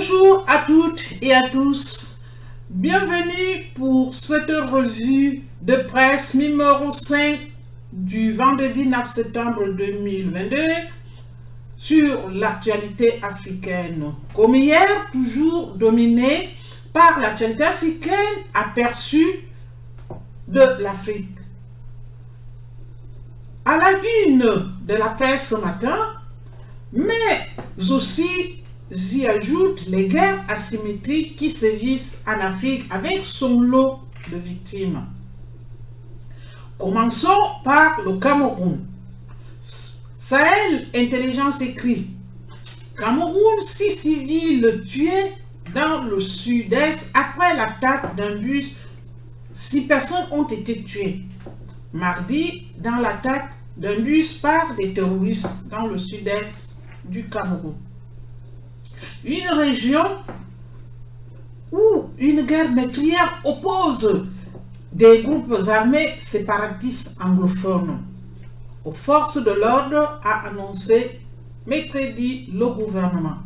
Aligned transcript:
Bonjour 0.00 0.44
à 0.48 0.64
toutes 0.66 1.04
et 1.20 1.34
à 1.34 1.42
tous. 1.50 2.22
Bienvenue 2.70 3.66
pour 3.74 4.14
cette 4.14 4.48
revue 4.48 5.42
de 5.60 5.76
presse 5.76 6.32
numéro 6.32 6.90
5 6.90 7.38
du 7.92 8.32
vendredi 8.32 8.86
9 8.86 9.06
septembre 9.06 9.68
2022 9.76 10.56
sur 11.76 12.30
l'actualité 12.30 13.20
africaine. 13.22 14.14
Comme 14.34 14.56
hier, 14.56 14.88
toujours 15.12 15.74
dominé 15.74 16.48
par 16.94 17.20
l'actualité 17.20 17.64
africaine 17.64 18.44
aperçue 18.54 19.40
de 20.48 20.82
l'Afrique. 20.82 21.36
À 23.66 23.76
la 23.76 23.90
une 24.26 24.46
de 24.80 24.94
la 24.94 25.10
presse 25.10 25.48
ce 25.48 25.56
matin, 25.56 25.98
mais 26.90 27.48
aussi 27.90 28.59
y 28.90 29.26
ajoutent 29.26 29.86
les 29.86 30.08
guerres 30.08 30.44
asymétriques 30.48 31.36
qui 31.36 31.50
sévissent 31.50 32.22
en 32.26 32.40
Afrique 32.40 32.86
avec 32.90 33.24
son 33.24 33.60
lot 33.60 34.00
de 34.30 34.36
victimes. 34.36 35.04
Commençons 36.78 37.38
par 37.62 38.00
le 38.02 38.18
Cameroun. 38.18 38.80
Sahel 40.16 40.88
Intelligence 40.94 41.60
écrit 41.60 42.08
Cameroun, 42.96 43.60
six 43.62 43.92
civils 43.92 44.82
tués 44.86 45.34
dans 45.74 46.02
le 46.02 46.20
sud-est 46.20 47.10
après 47.14 47.56
l'attaque 47.56 48.16
d'un 48.16 48.36
bus. 48.36 48.76
Six 49.52 49.82
personnes 49.82 50.26
ont 50.32 50.46
été 50.46 50.82
tuées. 50.82 51.22
Mardi, 51.92 52.68
dans 52.78 52.96
l'attaque 52.96 53.50
d'un 53.76 54.00
bus 54.00 54.34
par 54.38 54.74
des 54.74 54.92
terroristes 54.94 55.68
dans 55.68 55.86
le 55.86 55.98
sud-est 55.98 56.82
du 57.04 57.26
Cameroun 57.26 57.74
une 59.24 59.48
région 59.48 60.04
où 61.72 62.10
une 62.18 62.42
guerre 62.42 62.70
meurtrière 62.72 63.40
oppose 63.44 64.26
des 64.92 65.22
groupes 65.22 65.54
armés 65.68 66.14
séparatistes 66.18 67.16
anglophones 67.22 68.02
aux 68.84 68.92
forces 68.92 69.42
de 69.42 69.50
l'ordre, 69.50 70.20
a 70.24 70.48
annoncé 70.48 71.20
mercredi 71.66 72.50
le 72.52 72.66
gouvernement. 72.68 73.36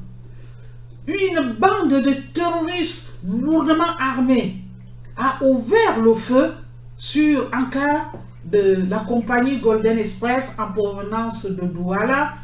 Une 1.06 1.56
bande 1.58 2.00
de 2.00 2.12
terroristes 2.33 3.18
lourdement 3.28 3.96
armés 3.98 4.56
a 5.16 5.44
ouvert 5.44 6.00
le 6.02 6.14
feu 6.14 6.52
sur 6.96 7.50
un 7.52 7.64
cas 7.64 8.12
de 8.44 8.84
la 8.89 8.98
compagnie 9.00 9.58
Golden 9.58 9.98
Express 9.98 10.56
en 10.58 10.72
provenance 10.72 11.46
de 11.46 11.66
Douala 11.66 12.34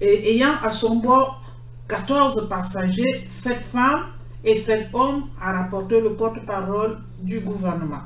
et 0.00 0.34
ayant 0.34 0.54
à 0.62 0.72
son 0.72 0.96
bord 0.96 1.42
14 1.88 2.48
passagers, 2.48 3.24
7 3.26 3.64
femmes 3.72 4.06
et 4.44 4.56
7 4.56 4.90
hommes, 4.92 5.28
a 5.40 5.52
rapporté 5.52 6.00
le 6.00 6.14
porte-parole 6.14 6.98
du 7.20 7.40
gouvernement. 7.40 8.02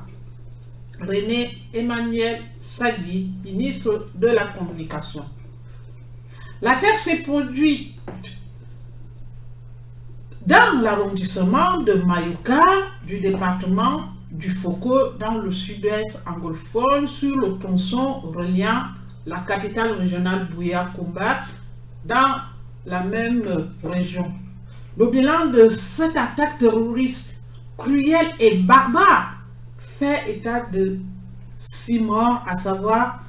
René 1.01 1.49
Emmanuel 1.73 2.41
Sadi, 2.59 3.31
ministre 3.43 4.07
de 4.15 4.27
la 4.27 4.47
Communication. 4.47 5.25
L'attaque 6.61 6.99
s'est 6.99 7.23
produite 7.23 7.95
dans 10.45 10.81
l'arrondissement 10.81 11.79
de 11.81 11.93
Mayuka 11.93 12.63
du 13.05 13.19
département 13.19 14.03
du 14.31 14.49
Foucault 14.49 15.11
dans 15.19 15.37
le 15.39 15.51
sud-est 15.51 16.23
anglophone 16.27 17.07
sur 17.07 17.35
le 17.37 17.57
tronçon 17.59 18.21
reliant 18.21 18.83
la 19.25 19.39
capitale 19.39 19.93
régionale 19.93 20.47
Bouya-Kumba 20.53 21.45
dans 22.05 22.35
la 22.85 23.03
même 23.03 23.71
région. 23.83 24.31
Le 24.97 25.07
bilan 25.07 25.47
de 25.47 25.69
cette 25.69 26.15
attaque 26.15 26.57
terroriste 26.59 27.35
cruelle 27.77 28.33
et 28.39 28.57
barbare 28.57 29.37
fait 29.99 30.29
état 30.29 30.61
de 30.61 30.99
six 31.55 31.99
morts, 31.99 32.43
à 32.47 32.55
savoir 32.55 33.23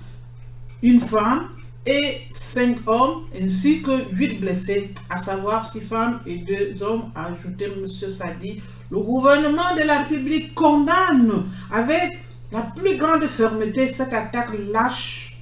une 0.82 1.00
femme 1.00 1.48
et 1.86 2.22
cinq 2.30 2.76
hommes, 2.86 3.26
ainsi 3.40 3.82
que 3.82 4.10
huit 4.12 4.40
blessés, 4.40 4.92
à 5.10 5.18
savoir 5.22 5.66
six 5.66 5.80
femmes 5.80 6.20
et 6.26 6.38
deux 6.38 6.82
hommes, 6.82 7.10
a 7.14 7.26
ajouté 7.26 7.66
M. 7.66 7.86
Sadi. 7.86 8.62
Le 8.90 8.98
gouvernement 8.98 9.74
de 9.76 9.86
la 9.86 10.02
République 10.02 10.54
condamne 10.54 11.44
avec 11.70 12.18
la 12.52 12.62
plus 12.62 12.96
grande 12.96 13.26
fermeté 13.26 13.88
cette 13.88 14.12
attaque 14.12 14.50
lâche 14.70 15.36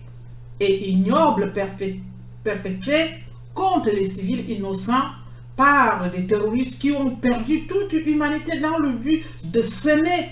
et 0.59 0.91
ignoble 0.91 1.53
perpétrée 1.53 3.25
contre 3.55 3.91
les 3.91 4.05
civils 4.05 4.49
innocents 4.51 5.11
par 5.57 6.11
des 6.11 6.27
terroristes 6.27 6.81
qui 6.81 6.93
ont 6.93 7.17
perdu 7.17 7.67
toute 7.67 7.93
humanité 7.93 8.59
dans 8.61 8.79
le 8.79 8.93
but 8.93 9.25
de 9.45 9.61
semer 9.63 10.31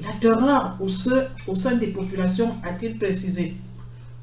la 0.00 0.12
terreur 0.20 0.78
au 0.80 0.88
sein, 0.88 1.74
des 1.76 1.88
populations, 1.88 2.56
a-t-il 2.64 2.98
précisé. 2.98 3.54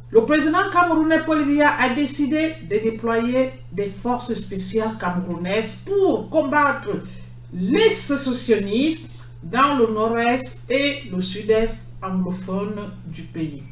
Le 0.09 0.25
président 0.25 0.69
camerounais 0.71 1.23
Paul 1.25 1.45
Biya 1.45 1.69
a 1.79 1.89
décidé 1.89 2.55
de 2.63 2.77
déployer 2.77 3.51
des 3.71 3.91
forces 4.01 4.33
spéciales 4.33 4.97
camerounaises 4.99 5.75
pour 5.85 6.29
combattre 6.29 7.01
les 7.53 7.89
sécessionnistes 7.89 9.09
dans 9.43 9.77
le 9.77 9.93
nord-est 9.93 10.63
et 10.69 11.09
le 11.11 11.21
sud-est 11.21 11.79
anglophone 12.01 12.91
du 13.05 13.23
pays. 13.23 13.63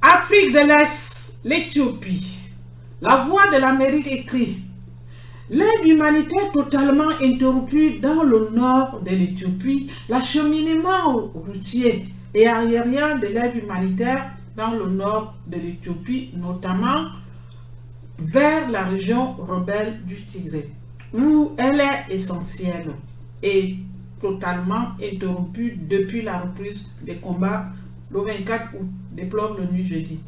Afrique 0.00 0.52
de 0.52 0.66
l'Est 0.66 1.23
L'Éthiopie. 1.46 2.48
La 3.02 3.16
voix 3.24 3.46
de 3.52 3.60
l'Amérique 3.60 4.10
écrit 4.10 4.62
L'aide 5.50 5.84
humanitaire 5.84 6.50
totalement 6.52 7.10
interrompue 7.20 7.98
dans 7.98 8.22
le 8.22 8.48
nord 8.48 9.02
de 9.02 9.10
l'Éthiopie, 9.10 9.90
l'acheminement 10.08 11.30
routier 11.34 12.06
et 12.32 12.46
aérien 12.46 13.18
de 13.18 13.26
l'aide 13.26 13.56
humanitaire 13.62 14.30
dans 14.56 14.70
le 14.70 14.88
nord 14.88 15.34
de 15.46 15.58
l'Éthiopie, 15.58 16.30
notamment 16.34 17.08
vers 18.18 18.70
la 18.70 18.84
région 18.84 19.34
rebelle 19.34 20.02
du 20.06 20.24
Tigré, 20.24 20.70
où 21.12 21.52
elle 21.58 21.78
est 21.78 22.14
essentielle 22.14 22.90
et 23.42 23.76
totalement 24.18 24.92
interrompue 25.02 25.78
depuis 25.78 26.22
la 26.22 26.38
reprise 26.38 26.96
des 27.02 27.16
combats 27.16 27.66
le 28.10 28.20
24 28.22 28.76
août, 28.76 28.88
déplore 29.12 29.58
l'ONU 29.58 29.84
jeudi. 29.84 30.20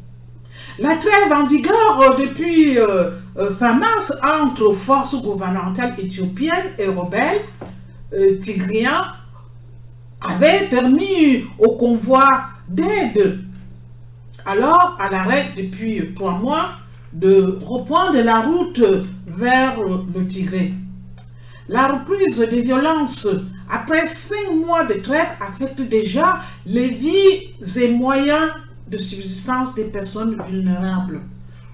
La 0.79 0.95
trêve 0.95 1.31
en 1.33 1.47
vigueur 1.47 1.99
euh, 2.01 2.17
depuis 2.17 2.77
euh, 2.77 3.09
euh, 3.37 3.55
fin 3.55 3.73
mars 3.73 4.13
entre 4.23 4.71
forces 4.73 5.19
gouvernementales 5.21 5.95
éthiopiennes 5.97 6.73
et 6.77 6.87
rebelles 6.87 7.41
tigriens 8.41 9.05
avait 10.21 10.67
permis 10.69 11.43
au 11.59 11.71
convoi 11.71 12.25
d'aide, 12.69 13.39
alors 14.45 14.97
à 15.01 15.09
l'arrêt 15.09 15.47
depuis 15.57 16.13
trois 16.15 16.37
mois, 16.37 16.69
de 17.11 17.59
reprendre 17.65 18.17
la 18.21 18.39
route 18.39 18.81
vers 19.25 19.75
le 19.81 20.25
Tigré. 20.25 20.73
La 21.67 21.89
reprise 21.89 22.39
des 22.39 22.61
violences 22.61 23.27
après 23.69 24.07
cinq 24.07 24.53
mois 24.55 24.85
de 24.85 24.93
trêve 24.93 25.27
affecte 25.41 25.81
déjà 25.81 26.39
les 26.65 26.87
vies 26.87 27.53
et 27.75 27.91
moyens 27.91 28.51
de 28.89 28.97
subsistance 28.97 29.75
des 29.75 29.85
personnes 29.85 30.41
vulnérables, 30.47 31.21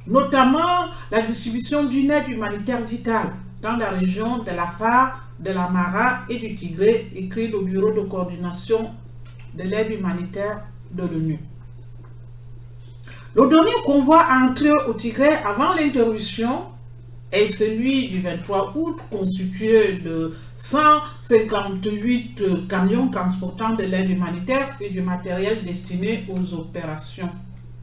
notamment 0.08 0.88
la 1.12 1.22
distribution 1.22 1.86
d'une 1.86 2.12
aide 2.12 2.30
humanitaire 2.30 2.82
vitale 2.84 3.34
dans 3.62 3.78
la 3.78 3.90
région 3.90 4.40
de 4.40 4.52
la 4.52 4.68
Phare, 4.78 5.28
de 5.40 5.52
la 5.52 5.70
Mara 5.70 6.22
et 6.30 6.40
du 6.40 6.56
Tigré, 6.56 7.10
écrit 7.16 7.48
le 7.48 7.60
Bureau 7.62 7.92
de 7.92 8.02
coordination 8.02 8.92
de 9.56 9.64
l'aide 9.64 9.92
humanitaire 9.92 10.64
de 10.92 11.04
l'ONU. 11.04 11.40
Le 13.36 13.50
dernier 13.50 13.74
convoi 13.86 14.24
entré 14.30 14.70
au 14.88 14.94
Tigré 14.94 15.30
avant 15.46 15.74
l'interruption 15.74 16.66
est 17.34 17.48
celui 17.48 18.10
du 18.10 18.22
23 18.22 18.74
août, 18.76 19.00
constitué 19.10 19.94
de 19.94 20.36
158 20.58 22.68
camions 22.70 23.10
transportant 23.10 23.72
de 23.72 23.84
l'aide 23.84 24.12
humanitaire 24.12 24.78
et 24.80 24.92
du 24.92 25.02
matériel 25.02 25.64
destiné 25.64 26.26
aux 26.30 26.54
opérations. 26.54 27.32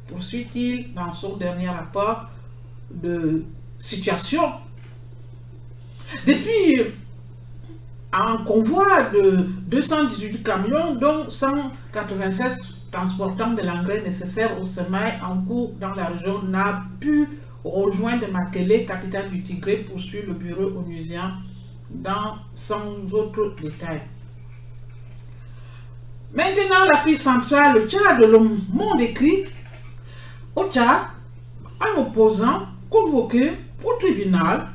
Poursuit-il 0.07 0.95
dans 0.95 1.13
son 1.13 1.37
dernier 1.37 1.69
rapport 1.69 2.31
de 2.91 3.45
situation. 3.79 4.53
Depuis 6.27 6.83
un 8.13 8.39
convoi 8.45 9.05
de 9.13 9.47
218 9.67 10.43
camions, 10.43 10.95
dont 10.95 11.29
196 11.29 12.59
transportant 12.91 13.53
de 13.53 13.63
l'engrais 13.63 14.01
nécessaire 14.01 14.61
au 14.61 14.65
semailles 14.65 15.15
en 15.25 15.43
cours 15.43 15.73
dans 15.81 15.95
la 15.95 16.07
région, 16.07 16.43
n'a 16.43 16.83
pu 16.99 17.29
rejoindre 17.65 18.27
Makele, 18.31 18.87
capitale 18.87 19.31
du 19.31 19.43
Tigré, 19.43 19.77
poursuit 19.79 20.23
le 20.23 20.35
bureau 20.35 20.79
onusien 20.79 21.35
dans 21.91 22.37
sans 22.55 23.13
autres 23.13 23.55
détails. 23.61 24.03
Maintenant, 26.33 26.87
l'Afrique 26.93 27.19
centrale, 27.19 27.75
le 27.75 27.89
Tchad, 27.89 28.21
le 28.21 28.39
monde 28.39 29.01
écrit 29.01 29.47
au 30.55 30.65
Tchad, 30.71 31.01
un 31.81 32.01
opposant 32.01 32.67
convoqué 32.89 33.53
au 33.83 33.93
tribunal 33.99 34.69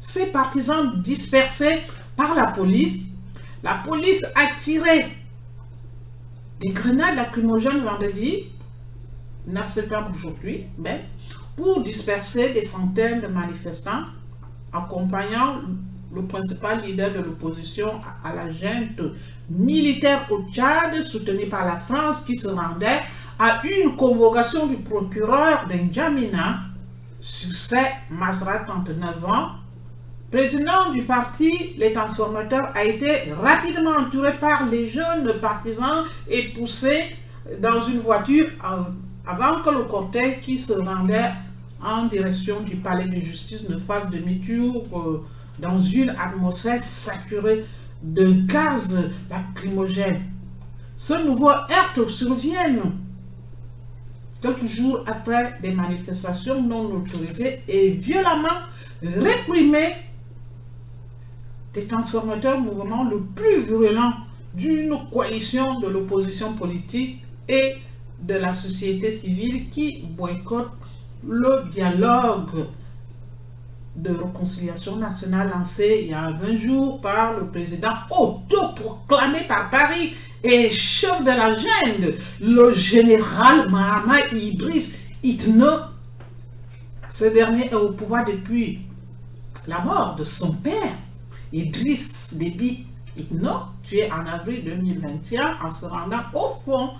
ses 0.00 0.26
partisans 0.32 1.00
dispersés 1.00 1.80
par 2.16 2.34
la 2.34 2.46
police. 2.48 3.00
La 3.62 3.82
police 3.84 4.24
a 4.34 4.58
tiré 4.58 5.06
des 6.60 6.70
grenades 6.70 7.16
lacrymogènes 7.16 7.82
vendredi, 7.82 8.50
9 9.46 9.68
septembre 9.68 10.10
aujourd'hui, 10.14 10.66
mais 10.78 11.04
pour 11.56 11.82
disperser 11.82 12.50
des 12.50 12.64
centaines 12.64 13.22
de 13.22 13.26
manifestants, 13.26 14.04
accompagnant 14.72 15.62
le 16.14 16.22
principal 16.22 16.82
leader 16.82 17.12
de 17.12 17.18
l'opposition 17.20 18.00
à 18.24 18.34
la 18.34 18.50
junte 18.50 19.00
militaire 19.50 20.26
au 20.30 20.44
Tchad, 20.50 21.02
soutenu 21.02 21.46
par 21.48 21.64
la 21.64 21.80
France, 21.80 22.22
qui 22.24 22.36
se 22.36 22.48
rendait 22.48 23.00
à 23.38 23.60
une 23.64 23.96
convocation 23.96 24.66
du 24.66 24.76
procureur 24.76 25.66
d'Njamina, 25.68 26.60
succès 27.20 27.92
Masra, 28.10 28.60
39 28.60 29.24
ans, 29.24 29.48
président 30.30 30.90
du 30.92 31.02
parti 31.02 31.74
Les 31.78 31.92
Transformateurs, 31.92 32.70
a 32.74 32.84
été 32.84 33.32
rapidement 33.40 33.96
entouré 33.98 34.38
par 34.38 34.66
les 34.66 34.88
jeunes 34.88 35.32
partisans 35.40 36.04
et 36.28 36.48
poussé 36.48 37.16
dans 37.60 37.82
une 37.82 38.00
voiture 38.00 38.48
avant 39.26 39.62
que 39.62 39.70
le 39.70 39.84
cortège 39.84 40.40
qui 40.40 40.58
se 40.58 40.72
rendait 40.74 41.30
en 41.82 42.06
direction 42.06 42.60
du 42.60 42.76
palais 42.76 43.06
de 43.06 43.20
justice 43.20 43.68
ne 43.68 43.76
fasse 43.76 44.08
demi-tour 44.10 44.84
euh, 44.94 45.24
dans 45.58 45.78
une 45.78 46.10
atmosphère 46.10 46.82
saturée 46.82 47.64
de 48.02 48.32
gaz 48.46 48.94
lacrymogène. 49.30 50.22
Ce 50.96 51.14
nouveau 51.26 51.48
acte 51.50 52.06
survient 52.08 52.92
quelques 54.40 54.66
jours 54.66 55.04
après 55.06 55.58
des 55.62 55.72
manifestations 55.72 56.62
non 56.62 56.86
autorisées 56.96 57.60
et 57.68 57.90
violemment 57.90 58.48
réprimées 59.02 59.94
des 61.74 61.86
transformateurs 61.86 62.58
mouvement 62.58 63.04
le 63.04 63.20
plus 63.20 63.60
virulent 63.60 64.12
d'une 64.54 64.96
coalition 65.12 65.78
de 65.80 65.88
l'opposition 65.88 66.54
politique 66.54 67.22
et 67.48 67.74
de 68.22 68.34
la 68.34 68.54
société 68.54 69.10
civile 69.10 69.68
qui 69.68 70.02
boycotte 70.16 70.70
le 71.24 71.68
dialogue 71.70 72.66
de 73.96 74.10
réconciliation 74.10 74.96
nationale 74.96 75.50
lancé 75.54 76.00
il 76.02 76.10
y 76.10 76.14
a 76.14 76.30
20 76.30 76.56
jours 76.56 77.00
par 77.00 77.38
le 77.38 77.46
président 77.46 77.94
autoproclamé 78.10 79.40
par 79.48 79.70
Paris 79.70 80.14
et 80.42 80.70
chef 80.70 81.20
de 81.20 81.26
la 81.26 81.56
jungle, 81.56 82.14
le 82.40 82.74
général 82.74 83.70
Mahama 83.70 84.20
Idriss 84.32 84.96
Itno. 85.22 85.70
Ce 87.08 87.24
dernier 87.24 87.66
est 87.66 87.74
au 87.74 87.92
pouvoir 87.92 88.26
depuis 88.26 88.80
la 89.66 89.80
mort 89.80 90.14
de 90.16 90.24
son 90.24 90.52
père, 90.52 90.92
Idriss 91.52 92.34
Déby 92.34 92.86
Itno, 93.16 93.50
tué 93.82 94.10
en 94.12 94.26
avril 94.26 94.62
2021 94.64 95.56
en 95.64 95.70
se 95.70 95.86
rendant 95.86 96.22
au 96.34 96.60
fond 96.64 96.90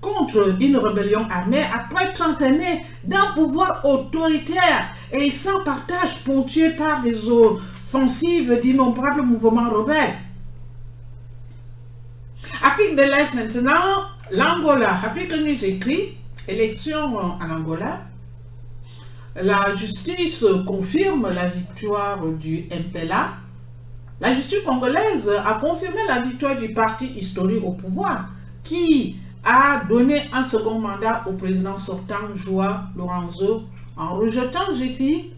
contre 0.00 0.56
une 0.60 0.76
rébellion 0.76 1.26
armée 1.30 1.64
après 1.74 2.12
30 2.12 2.42
années 2.42 2.82
d'un 3.04 3.32
pouvoir 3.34 3.84
autoritaire 3.84 4.94
et 5.12 5.30
sans 5.30 5.64
partage 5.64 6.18
ponctué 6.24 6.70
par 6.70 7.02
des 7.02 7.16
offensives 7.26 8.60
d'innombrables 8.60 9.22
mouvements 9.22 9.70
rebelles. 9.70 10.14
Afrique 12.62 12.96
de 12.96 13.02
l'Est 13.02 13.34
maintenant, 13.34 14.06
l'Angola. 14.30 15.00
Afrique 15.04 15.32
News 15.32 15.64
écrit, 15.64 16.16
élection 16.46 17.16
en 17.16 17.50
Angola. 17.50 18.00
La 19.40 19.74
justice 19.76 20.44
confirme 20.66 21.28
la 21.32 21.46
victoire 21.46 22.26
du 22.26 22.68
MPLA. 22.70 23.34
La 24.20 24.34
justice 24.34 24.64
congolaise 24.66 25.30
a 25.44 25.54
confirmé 25.54 26.00
la 26.08 26.20
victoire 26.20 26.56
du 26.56 26.72
parti 26.72 27.06
historique 27.06 27.62
au 27.62 27.72
pouvoir 27.72 28.30
qui 28.64 29.16
a 29.44 29.84
donné 29.88 30.22
un 30.32 30.44
second 30.44 30.78
mandat 30.78 31.24
au 31.26 31.32
président 31.32 31.78
sortant 31.78 32.34
Joao 32.34 32.74
Lorenzo 32.96 33.62
en 33.96 34.14
rejetant, 34.16 34.74
j'ai 34.78 34.90
dit, 34.90 35.32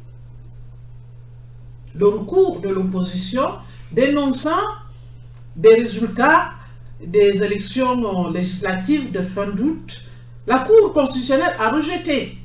le 1.94 2.08
recours 2.08 2.60
de 2.60 2.68
l'opposition 2.68 3.42
dénonçant 3.90 4.50
des 5.56 5.74
résultats 5.74 6.52
des 7.04 7.42
élections 7.42 8.30
législatives 8.30 9.10
de 9.10 9.22
fin 9.22 9.48
d'août, 9.48 9.98
la 10.46 10.58
Cour 10.60 10.92
constitutionnelle 10.92 11.54
a 11.58 11.70
rejeté 11.70 12.36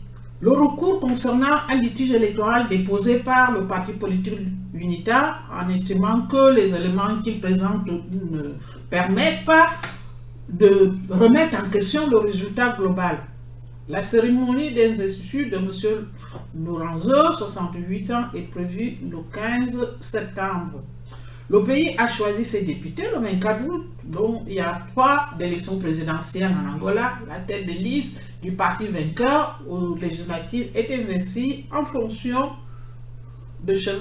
le 0.42 0.52
recours 0.52 1.00
concernant 1.00 1.58
un 1.70 1.76
litige 1.76 2.12
électoral 2.12 2.68
déposé 2.68 3.20
par 3.20 3.52
le 3.52 3.66
parti 3.66 3.94
politique 3.94 4.40
unitaire 4.74 5.42
en 5.52 5.70
estimant 5.70 6.22
que 6.28 6.54
les 6.54 6.76
éléments 6.76 7.20
qu'il 7.24 7.40
présente 7.40 7.86
ne 7.88 8.54
permettent 8.90 9.46
pas 9.46 9.68
de 10.50 10.94
remettre 11.10 11.58
en 11.58 11.70
question 11.70 12.10
le 12.10 12.20
résultat 12.20 12.76
global. 12.78 13.18
La 13.88 14.02
cérémonie 14.02 14.72
d'investiture 14.72 15.50
de 15.52 15.58
M. 15.58 16.08
Lorenzo, 16.56 17.34
68 17.38 18.12
ans, 18.12 18.24
est 18.34 18.50
prévue 18.50 18.98
le 19.10 19.18
15 19.32 19.98
septembre. 20.02 20.82
Le 21.48 21.64
pays 21.64 21.96
a 22.00 22.08
choisi 22.08 22.44
ses 22.44 22.64
députés 22.64 23.06
le 23.14 23.22
24 23.22 23.68
août, 23.68 23.86
dont 24.04 24.44
il 24.48 24.56
y 24.56 24.60
a 24.60 24.82
trois 24.96 25.30
d'élections 25.38 25.78
présidentielles 25.78 26.52
en 26.52 26.74
Angola. 26.74 27.14
La 27.28 27.38
tête 27.38 27.68
de 27.68 27.74
liste 27.74 28.24
du 28.42 28.54
parti 28.54 28.88
vainqueur 28.88 29.62
aux 29.70 29.96
législatives 29.96 30.70
est 30.74 30.92
investie 30.92 31.66
en 31.72 31.86
fonction 31.86 32.54
de 33.64 33.76
chef 33.76 33.98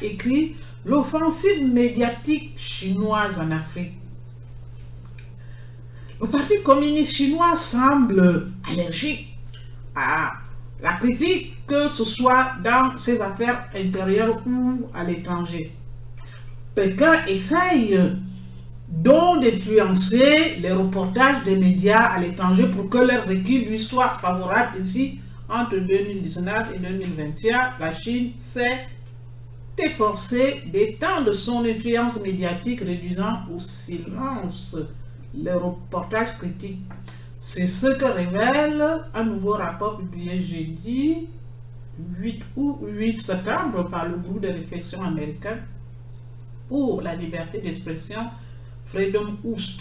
écrit 0.02 0.56
L'offensive 0.84 1.66
médiatique 1.66 2.54
chinoise 2.56 3.40
en 3.40 3.50
Afrique. 3.50 3.94
Le 6.20 6.28
Parti 6.28 6.62
communiste 6.62 7.14
chinois 7.14 7.56
semble 7.56 8.52
allergique 8.70 9.36
à 9.96 10.34
la 10.80 10.92
critique, 10.92 11.56
que 11.66 11.88
ce 11.88 12.04
soit 12.04 12.52
dans 12.62 12.96
ses 12.98 13.20
affaires 13.20 13.68
intérieures 13.74 14.40
ou 14.46 14.88
à 14.94 15.02
l'étranger. 15.02 15.72
Pékin 16.76 17.24
essaye 17.26 17.98
donc 18.88 19.42
d'influencer 19.42 20.56
les 20.60 20.70
reportages 20.70 21.42
des 21.42 21.56
médias 21.56 22.04
à 22.04 22.20
l'étranger 22.20 22.68
pour 22.68 22.88
que 22.88 22.98
leurs 22.98 23.28
équipes 23.28 23.68
lui 23.68 23.80
soient 23.80 24.18
favorables 24.22 24.80
ici 24.80 25.18
entre 25.48 25.76
2019 25.76 26.74
et 26.74 26.78
2021, 26.78 27.74
la 27.78 27.94
Chine 27.94 28.32
s'est 28.38 28.86
efforcée 29.78 30.62
d'étendre 30.72 31.32
son 31.32 31.64
influence 31.64 32.20
médiatique, 32.20 32.80
réduisant 32.80 33.40
au 33.54 33.58
silence 33.58 34.76
les 35.34 35.52
reportages 35.52 36.36
critiques. 36.38 36.80
C'est 37.38 37.66
ce 37.66 37.88
que 37.88 38.04
révèle 38.04 38.82
un 39.14 39.24
nouveau 39.24 39.52
rapport 39.52 39.98
publié 39.98 40.42
jeudi 40.42 41.28
8 42.18 42.42
ou 42.56 42.78
8 42.82 43.20
septembre 43.20 43.88
par 43.88 44.08
le 44.08 44.16
groupe 44.16 44.40
de 44.40 44.48
réflexion 44.48 45.02
américain 45.02 45.58
pour 46.68 47.02
la 47.02 47.14
liberté 47.14 47.60
d'expression 47.60 48.20
Freedom 48.86 49.36
House 49.44 49.78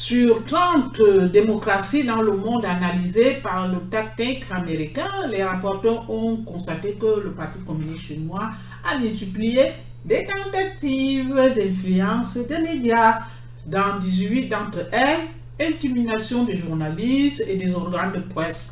sur 0.00 0.42
30 0.44 1.30
démocraties 1.30 2.04
dans 2.04 2.22
le 2.22 2.32
monde 2.32 2.64
analysées 2.64 3.34
par 3.42 3.68
le 3.68 3.80
tactique 3.90 4.44
américain, 4.50 5.10
les 5.30 5.44
rapporteurs 5.44 6.08
ont 6.08 6.38
constaté 6.38 6.94
que 6.94 7.20
le 7.20 7.32
Parti 7.32 7.58
communiste 7.66 8.04
chinois 8.04 8.48
a 8.82 8.96
multiplié 8.96 9.72
des 10.06 10.26
tentatives 10.26 11.34
d'influence 11.54 12.34
des 12.38 12.58
médias. 12.60 13.18
Dans 13.66 13.98
18 13.98 14.48
d'entre 14.48 14.88
elles, 14.90 15.28
intimidation 15.60 16.44
des 16.44 16.56
journalistes 16.56 17.44
et 17.46 17.56
des 17.56 17.74
organes 17.74 18.12
de 18.12 18.20
presse, 18.20 18.70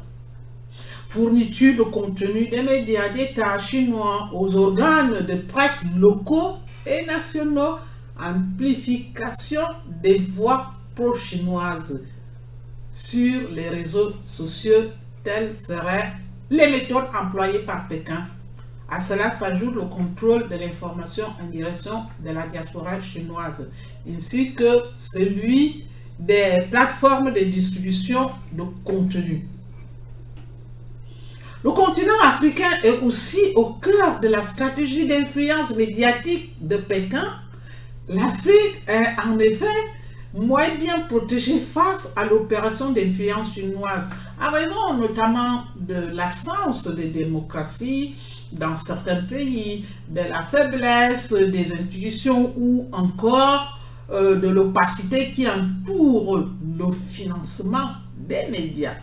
fourniture 1.08 1.76
de 1.76 1.90
contenu 1.90 2.48
des 2.48 2.62
médias 2.62 3.10
d'État 3.10 3.58
chinois 3.58 4.30
aux 4.32 4.56
organes 4.56 5.26
de 5.26 5.34
presse 5.34 5.82
locaux 5.94 6.54
et 6.86 7.04
nationaux, 7.04 7.76
amplification 8.18 9.60
des 10.02 10.20
voix 10.20 10.72
chinoise 11.14 12.02
sur 12.90 13.50
les 13.50 13.68
réseaux 13.68 14.12
sociaux, 14.24 14.90
telles 15.22 15.54
seraient 15.54 16.12
les 16.50 16.70
méthodes 16.70 17.08
employées 17.14 17.60
par 17.60 17.86
Pékin. 17.88 18.24
À 18.90 19.00
cela 19.00 19.30
s'ajoute 19.30 19.74
le 19.74 19.82
contrôle 19.82 20.48
de 20.48 20.56
l'information 20.56 21.26
en 21.42 21.46
direction 21.46 22.04
de 22.24 22.30
la 22.30 22.46
diaspora 22.46 23.00
chinoise, 23.00 23.68
ainsi 24.10 24.54
que 24.54 24.80
celui 24.96 25.84
des 26.18 26.56
plateformes 26.70 27.32
de 27.32 27.40
distribution 27.40 28.30
de 28.52 28.62
contenu. 28.84 29.46
Le 31.62 31.70
continent 31.72 32.20
africain 32.22 32.70
est 32.82 33.00
aussi 33.00 33.40
au 33.56 33.74
cœur 33.74 34.20
de 34.20 34.28
la 34.28 34.42
stratégie 34.42 35.06
d'influence 35.06 35.74
médiatique 35.76 36.54
de 36.66 36.76
Pékin. 36.76 37.26
L'Afrique 38.08 38.82
est 38.86 39.20
en 39.26 39.38
effet 39.38 39.66
moins 40.38 40.74
bien 40.78 41.00
protégée 41.00 41.60
face 41.60 42.12
à 42.16 42.24
l'opération 42.24 42.90
d'influence 42.90 43.52
chinoise, 43.54 44.08
à 44.40 44.50
raison 44.50 44.94
notamment 44.94 45.64
de 45.76 46.14
l'absence 46.14 46.84
de 46.84 47.02
démocratie 47.02 48.14
dans 48.52 48.76
certains 48.78 49.22
pays, 49.22 49.84
de 50.08 50.20
la 50.20 50.42
faiblesse 50.42 51.32
des 51.32 51.72
institutions 51.72 52.54
ou 52.56 52.86
encore 52.92 53.78
euh, 54.10 54.36
de 54.36 54.48
l'opacité 54.48 55.30
qui 55.30 55.46
entoure 55.46 56.38
le 56.78 56.92
financement 57.10 57.90
des 58.16 58.46
médias. 58.50 58.94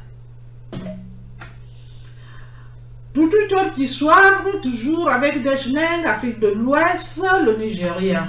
Toute 3.16 3.34
une 3.34 3.58
autre 3.58 3.80
histoire, 3.80 4.44
toujours 4.62 5.10
avec 5.10 5.42
Dejler, 5.42 6.04
Afrique 6.06 6.38
de 6.42 6.48
l'Ouest, 6.50 7.22
le 7.46 7.56
Nigeria. 7.56 8.28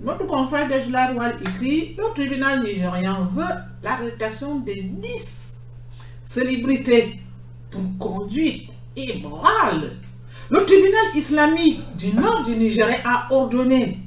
Notre 0.00 0.26
confrère 0.26 0.66
Dejler 0.70 1.08
écrit 1.42 1.96
Le 1.98 2.04
tribunal 2.14 2.62
nigérian 2.64 3.28
veut 3.36 3.44
l'arrestation 3.82 4.60
de 4.60 4.72
10 4.72 5.58
célébrités 6.24 7.20
pour 7.70 7.82
conduite 7.98 8.70
immorale. 8.96 9.98
Le 10.48 10.64
tribunal 10.64 11.14
islamique 11.14 11.82
du 11.94 12.14
nord 12.14 12.44
du 12.46 12.56
Nigeria 12.56 13.00
a 13.04 13.26
ordonné 13.30 13.98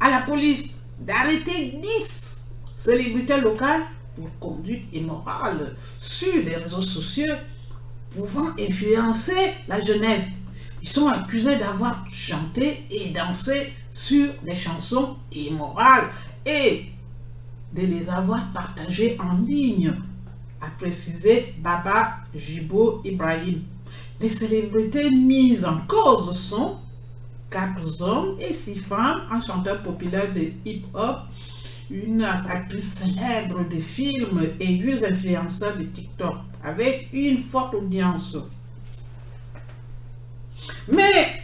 à 0.00 0.10
la 0.10 0.18
police 0.22 0.74
d'arrêter 0.98 1.78
10 1.80 2.54
célébrités 2.76 3.40
locales 3.40 3.82
pour 4.16 4.28
conduite 4.40 4.86
immorale 4.92 5.76
sur 5.96 6.34
les 6.44 6.56
réseaux 6.56 6.82
sociaux 6.82 7.36
pouvant 8.10 8.50
influencer 8.58 9.52
la 9.66 9.82
jeunesse. 9.82 10.28
Ils 10.82 10.88
sont 10.88 11.08
accusés 11.08 11.56
d'avoir 11.56 12.04
chanté 12.10 12.84
et 12.90 13.10
dansé 13.10 13.72
sur 13.90 14.32
des 14.44 14.54
chansons 14.54 15.16
immorales 15.32 16.08
et 16.46 16.84
de 17.74 17.82
les 17.82 18.08
avoir 18.08 18.52
partagées 18.52 19.16
en 19.20 19.38
ligne, 19.38 19.92
a 20.60 20.70
précisé 20.78 21.54
Baba 21.58 22.16
Jibo 22.34 23.00
Ibrahim. 23.04 23.62
Les 24.20 24.30
célébrités 24.30 25.10
mises 25.10 25.64
en 25.64 25.78
cause 25.86 26.36
sont 26.36 26.78
quatre 27.50 28.02
hommes 28.02 28.36
et 28.40 28.52
six 28.52 28.76
femmes, 28.76 29.22
un 29.30 29.40
chanteur 29.40 29.82
populaire 29.82 30.32
de 30.34 30.52
hip-hop, 30.64 31.18
une 31.90 32.22
actrice 32.22 32.94
célèbre 32.94 33.66
de 33.68 33.78
films 33.78 34.42
et 34.60 34.76
deux 34.76 35.04
influenceurs 35.04 35.76
de 35.76 35.84
TikTok 35.84 36.36
avec 36.62 37.08
une 37.12 37.38
forte 37.38 37.74
audience. 37.74 38.36
Mais, 40.88 41.42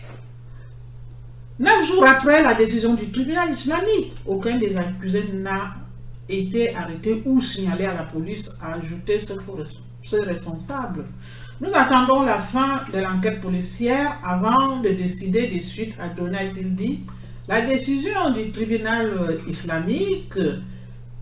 neuf 1.58 1.86
jours 1.86 2.06
après 2.06 2.42
la 2.42 2.54
décision 2.54 2.94
du 2.94 3.10
tribunal 3.10 3.52
islamique, 3.52 4.12
aucun 4.26 4.58
des 4.58 4.76
accusés 4.76 5.30
n'a 5.32 5.76
été 6.28 6.74
arrêté 6.74 7.22
ou 7.24 7.40
signalé 7.40 7.84
à 7.84 7.94
la 7.94 8.02
police, 8.02 8.58
a 8.62 8.74
ajouté 8.74 9.18
ce 9.18 10.16
responsable. 10.16 11.06
Nous 11.60 11.70
attendons 11.72 12.22
la 12.22 12.40
fin 12.40 12.80
de 12.92 12.98
l'enquête 12.98 13.40
policière 13.40 14.18
avant 14.24 14.80
de 14.80 14.88
décider 14.88 15.46
des 15.46 15.60
suites 15.60 15.94
à 16.00 16.08
donner. 16.08 16.50
La 17.46 17.60
décision 17.60 18.30
du 18.30 18.50
tribunal 18.52 19.38
islamique 19.46 20.38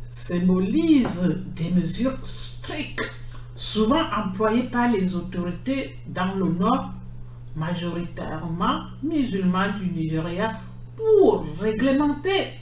symbolise 0.08 1.36
des 1.56 1.70
mesures 1.72 2.16
strictes 2.22 3.02
souvent 3.56 4.02
employés 4.16 4.62
par 4.64 4.88
les 4.88 5.16
autorités 5.16 5.96
dans 6.06 6.32
le 6.36 6.46
nord, 6.52 6.90
majoritairement 7.56 8.82
musulmans 9.02 9.66
du 9.80 9.90
Nigeria, 9.90 10.60
pour 10.96 11.44
réglementer 11.60 12.52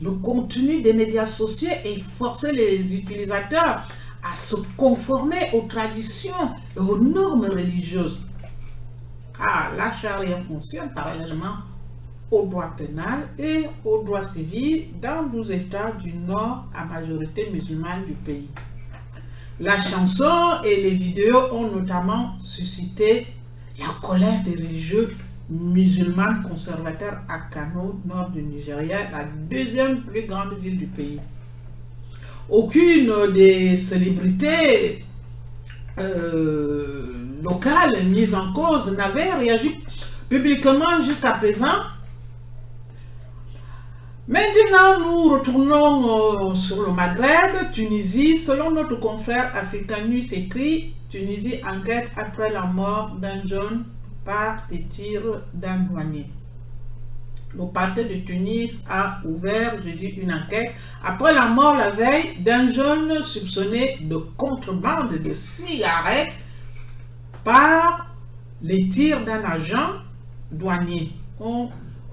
le 0.00 0.12
contenu 0.12 0.80
des 0.80 0.94
médias 0.94 1.26
sociaux 1.26 1.68
et 1.84 2.02
forcer 2.18 2.52
les 2.52 2.96
utilisateurs 2.96 3.82
à 4.22 4.34
se 4.34 4.56
conformer 4.78 5.50
aux 5.52 5.66
traditions 5.68 6.32
et 6.74 6.80
aux 6.80 6.96
normes 6.96 7.44
religieuses. 7.44 8.22
Car 9.36 9.72
la 9.76 9.92
charia 9.92 10.40
fonctionne 10.40 10.94
parallèlement 10.94 11.56
au 12.32 12.46
droit 12.46 12.74
pénal 12.76 13.28
et 13.38 13.66
au 13.84 14.02
droit 14.02 14.24
civil 14.26 14.86
dans 15.00 15.24
12 15.26 15.50
États 15.52 15.92
du 16.02 16.14
nord 16.14 16.64
à 16.74 16.84
majorité 16.86 17.50
musulmane 17.52 18.04
du 18.06 18.14
pays. 18.14 18.48
La 19.60 19.80
chanson 19.80 20.62
et 20.64 20.76
les 20.82 20.90
vidéos 20.94 21.52
ont 21.52 21.70
notamment 21.70 22.32
suscité 22.40 23.26
la 23.78 23.86
colère 24.00 24.42
des 24.44 24.52
religieux 24.52 25.08
musulmans 25.50 26.42
conservateurs 26.48 27.18
à 27.28 27.38
Kano, 27.52 28.00
nord 28.06 28.30
du 28.30 28.42
Nigeria, 28.42 28.96
la 29.12 29.24
deuxième 29.24 30.00
plus 30.00 30.22
grande 30.22 30.54
ville 30.58 30.78
du 30.78 30.86
pays. 30.86 31.20
Aucune 32.48 33.12
des 33.34 33.76
célébrités 33.76 35.04
euh, 35.98 37.12
locales 37.42 38.04
mises 38.06 38.34
en 38.34 38.52
cause 38.54 38.96
n'avait 38.96 39.34
réagi 39.34 39.78
publiquement 40.30 41.02
jusqu'à 41.04 41.32
présent 41.32 41.66
Maintenant, 44.28 45.00
nous 45.00 45.30
retournons 45.30 46.52
euh, 46.52 46.54
sur 46.54 46.80
le 46.80 46.92
Maghreb, 46.92 47.72
Tunisie. 47.72 48.36
Selon 48.36 48.70
notre 48.70 48.94
confrère 49.00 49.50
Africanus 49.56 50.32
écrit, 50.32 50.94
Tunisie 51.10 51.60
enquête 51.68 52.08
après 52.16 52.48
la 52.50 52.62
mort 52.62 53.16
d'un 53.20 53.44
jeune 53.44 53.84
par 54.24 54.62
des 54.70 54.84
tirs 54.84 55.42
d'un 55.52 55.78
douanier. 55.78 56.26
Le 57.52 57.66
parti 57.66 58.04
de 58.04 58.24
Tunis 58.24 58.84
a 58.88 59.18
ouvert, 59.24 59.74
je 59.84 59.90
dis, 59.90 60.06
une 60.06 60.32
enquête 60.32 60.72
après 61.04 61.34
la 61.34 61.48
mort 61.48 61.76
la 61.76 61.90
veille 61.90 62.38
d'un 62.38 62.72
jeune 62.72 63.24
soupçonné 63.24 63.98
de 64.02 64.16
contrebande 64.36 65.18
de 65.18 65.34
cigarettes 65.34 66.32
par 67.42 68.06
les 68.62 68.88
tirs 68.88 69.24
d'un 69.24 69.42
agent 69.42 69.94
douanier, 70.52 71.10
ont 71.40 71.70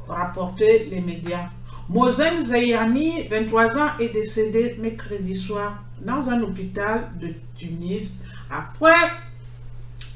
rapporté 0.08 0.88
les 0.89 1.01
médias. 1.01 1.50
Mozen 1.89 2.46
Zayani, 2.46 3.27
23 3.29 3.75
ans, 3.75 3.89
est 4.00 4.13
décédé 4.13 4.75
mercredi 4.79 5.34
soir 5.34 5.84
dans 6.00 6.29
un 6.29 6.39
hôpital 6.43 7.10
de 7.19 7.34
Tunis 7.58 8.22
après 8.51 8.93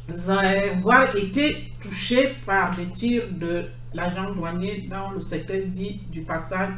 avoir 0.07 1.15
été 1.15 1.73
touché 1.81 2.35
par 2.45 2.75
des 2.75 2.85
tirs 2.85 3.23
de 3.31 3.65
l'agent 3.93 4.33
douanier 4.33 4.87
dans 4.87 5.09
le 5.11 5.21
secteur 5.21 5.61
dit 5.65 6.01
du 6.11 6.21
passage 6.21 6.73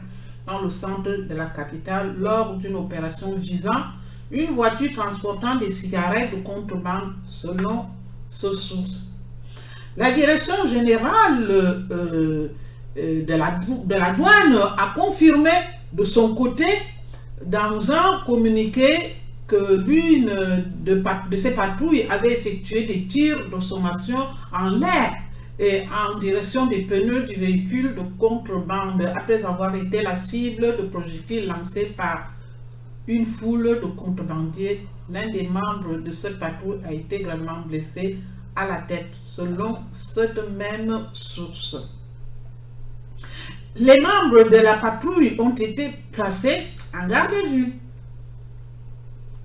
dans 0.47 0.61
le 0.61 0.69
centre 0.69 1.09
de 1.09 1.35
la 1.35 1.47
capitale 1.47 2.15
lors 2.17 2.55
d'une 2.55 2.75
opération 2.75 3.35
visant 3.35 3.83
une 4.31 4.51
voiture 4.51 4.93
transportant 4.93 5.55
des 5.55 5.71
cigarettes 5.71 6.31
de 6.31 6.41
contrebande 6.41 7.13
selon 7.27 7.87
ce 8.29 8.55
source. 8.55 9.01
La 9.97 10.11
direction 10.11 10.67
générale 10.67 11.47
euh, 11.49 12.47
de 12.95 13.33
la, 13.33 13.59
de 13.85 13.95
la 13.95 14.11
douane 14.11 14.57
a 14.77 14.93
confirmé 14.95 15.51
de 15.91 16.03
son 16.03 16.33
côté 16.33 16.65
dans 17.45 17.91
un 17.91 18.23
communiqué 18.25 19.15
que 19.47 19.75
l'une 19.75 20.31
de, 20.83 21.03
ces 21.35 21.53
patrouilles 21.53 22.07
avait 22.09 22.33
effectué 22.33 22.85
des 22.85 23.05
tirs 23.05 23.47
de 23.49 23.59
sommation 23.59 24.17
en 24.53 24.69
l'air 24.71 25.13
et 25.59 25.83
en 25.83 26.17
direction 26.19 26.65
des 26.65 26.81
pneus 26.81 27.23
du 27.23 27.35
véhicule 27.35 27.95
de 27.95 28.01
contrebande 28.17 29.09
après 29.15 29.45
avoir 29.45 29.73
été 29.75 30.01
la 30.01 30.15
cible 30.15 30.75
de 30.77 30.83
projectiles 30.83 31.47
lancés 31.47 31.93
par 31.95 32.31
une 33.07 33.25
foule 33.25 33.79
de 33.81 33.87
contrebandiers. 33.87 34.87
L'un 35.11 35.29
des 35.29 35.47
membres 35.47 35.99
de 36.03 36.11
cette 36.11 36.39
patrouille 36.39 36.79
a 36.83 36.91
été 36.91 37.19
gravement 37.19 37.61
blessé 37.67 38.17
à 38.55 38.65
la 38.67 38.77
tête, 38.77 39.11
selon 39.21 39.77
cette 39.93 40.39
même 40.57 41.07
source. 41.13 41.75
Les 43.77 43.99
membres 43.99 44.49
de 44.49 44.55
la 44.55 44.75
patrouille 44.75 45.35
ont 45.37 45.53
été 45.53 45.89
placés 46.13 46.61
en 46.97 47.07
garde 47.07 47.33
à 47.33 47.47
vue 47.49 47.73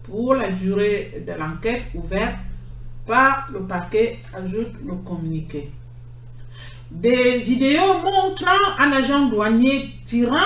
pour 0.05 0.37
la 0.37 0.49
durée 0.51 1.25
de 1.27 1.33
l'enquête 1.33 1.83
ouverte 1.95 2.37
par 3.09 3.49
le 3.53 3.61
parquet, 3.63 4.21
ajoute 4.33 4.73
le 4.87 4.95
communiqué. 5.05 5.73
Des 6.93 7.39
vidéos 7.39 8.03
montrant 8.05 8.79
un 8.79 8.93
agent 8.93 9.27
douanier 9.27 9.91
tirant 10.05 10.37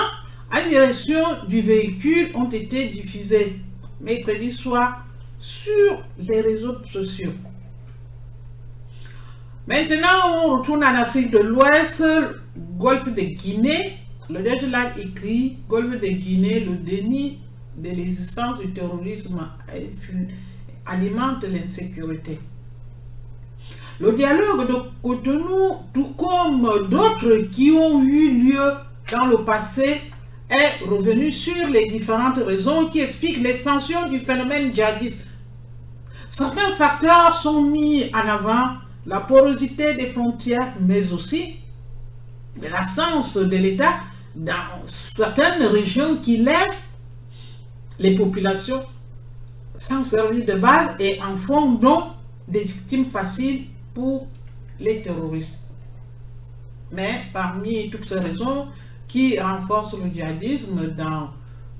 en 0.51 0.67
direction 0.67 1.45
du 1.47 1.61
véhicule 1.61 2.31
ont 2.33 2.49
été 2.49 2.85
diffusées 2.87 3.59
mercredi 4.01 4.51
soir 4.51 5.05
sur 5.37 6.01
les 6.17 6.41
réseaux 6.41 6.77
sociaux. 6.91 7.33
Maintenant, 9.67 10.43
on 10.43 10.57
retourne 10.57 10.83
en 10.83 10.93
Afrique 10.93 11.31
de 11.31 11.39
l'Ouest, 11.39 12.03
Golfe 12.77 13.11
de 13.11 13.21
Guinée. 13.21 13.97
Le 14.29 14.41
là 14.69 14.91
écrit 14.99 15.57
Golfe 15.67 15.99
de 15.99 16.07
Guinée, 16.07 16.59
le 16.59 16.75
déni 16.75 17.39
de 17.75 17.89
l'existence 17.89 18.59
du 18.59 18.71
terrorisme 18.73 19.47
alimente 20.85 21.43
l'insécurité. 21.45 22.39
Le 23.99 24.13
dialogue 24.13 24.67
de 24.67 24.75
Cotonou, 25.01 25.77
tout 25.93 26.13
comme 26.15 26.87
d'autres 26.89 27.49
qui 27.49 27.71
ont 27.71 28.03
eu 28.03 28.31
lieu 28.31 28.71
dans 29.11 29.25
le 29.25 29.37
passé, 29.45 29.99
est 30.49 30.85
revenu 30.85 31.31
sur 31.31 31.67
les 31.69 31.87
différentes 31.87 32.37
raisons 32.37 32.85
qui 32.87 32.99
expliquent 32.99 33.41
l'expansion 33.41 34.07
du 34.09 34.19
phénomène 34.19 34.75
djihadiste. 34.75 35.25
Certains 36.29 36.75
facteurs 36.77 37.33
sont 37.33 37.63
mis 37.63 38.11
en 38.13 38.27
avant, 38.27 38.84
la 39.05 39.19
porosité 39.19 39.93
des 39.95 40.07
frontières, 40.07 40.73
mais 40.79 41.11
aussi 41.11 41.57
l'absence 42.61 43.37
de 43.37 43.55
l'État 43.55 43.99
dans 44.35 44.85
certaines 44.85 45.63
régions 45.63 46.17
qui 46.17 46.37
laissent 46.37 46.83
les 47.99 48.15
populations 48.15 48.83
sans 49.77 50.03
servir 50.03 50.45
de 50.45 50.53
base 50.59 50.95
et 50.99 51.19
en 51.21 51.37
font 51.37 51.73
donc 51.73 52.03
des 52.47 52.63
victimes 52.63 53.05
faciles 53.05 53.65
pour 53.93 54.27
les 54.79 55.01
terroristes. 55.01 55.61
Mais 56.91 57.23
parmi 57.33 57.89
toutes 57.89 58.05
ces 58.05 58.19
raisons 58.19 58.67
qui 59.07 59.39
renforcent 59.39 59.97
le 59.97 60.09
djihadisme 60.13 60.93
dans 60.97 61.29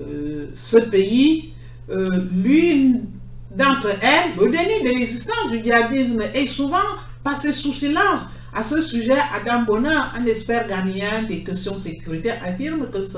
euh, 0.01 0.49
ce 0.53 0.77
pays, 0.77 1.53
euh, 1.89 2.27
l'une 2.31 3.05
d'entre 3.51 3.87
elles, 4.01 4.35
le 4.37 4.51
déni 4.51 4.83
de 4.83 4.97
l'existence 4.97 5.51
du 5.51 5.63
djihadisme 5.63 6.21
est 6.33 6.47
souvent 6.47 6.77
passé 7.25 7.51
sous 7.51 7.73
silence. 7.73 8.27
À 8.53 8.63
ce 8.63 8.81
sujet, 8.81 9.17
Adam 9.35 9.63
Bonin, 9.63 10.11
un 10.15 10.25
expert 10.27 10.67
ghanéen 10.67 11.23
des 11.23 11.43
questions 11.43 11.77
sécuritaires, 11.77 12.39
affirme 12.45 12.89
que 12.89 13.01
ce, 13.01 13.17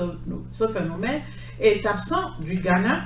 ce 0.50 0.66
phénomène 0.66 1.20
est 1.60 1.86
absent 1.86 2.32
du 2.40 2.56
Ghana 2.56 3.02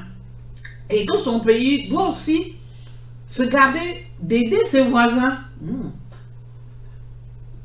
et 0.89 1.05
que 1.05 1.19
son 1.19 1.41
pays 1.41 1.89
doit 1.89 2.09
aussi 2.09 2.55
se 3.27 3.43
garder 3.43 4.07
d'aider 4.21 4.65
ses 4.65 4.83
voisins 4.85 5.39
hmm, 5.61 5.91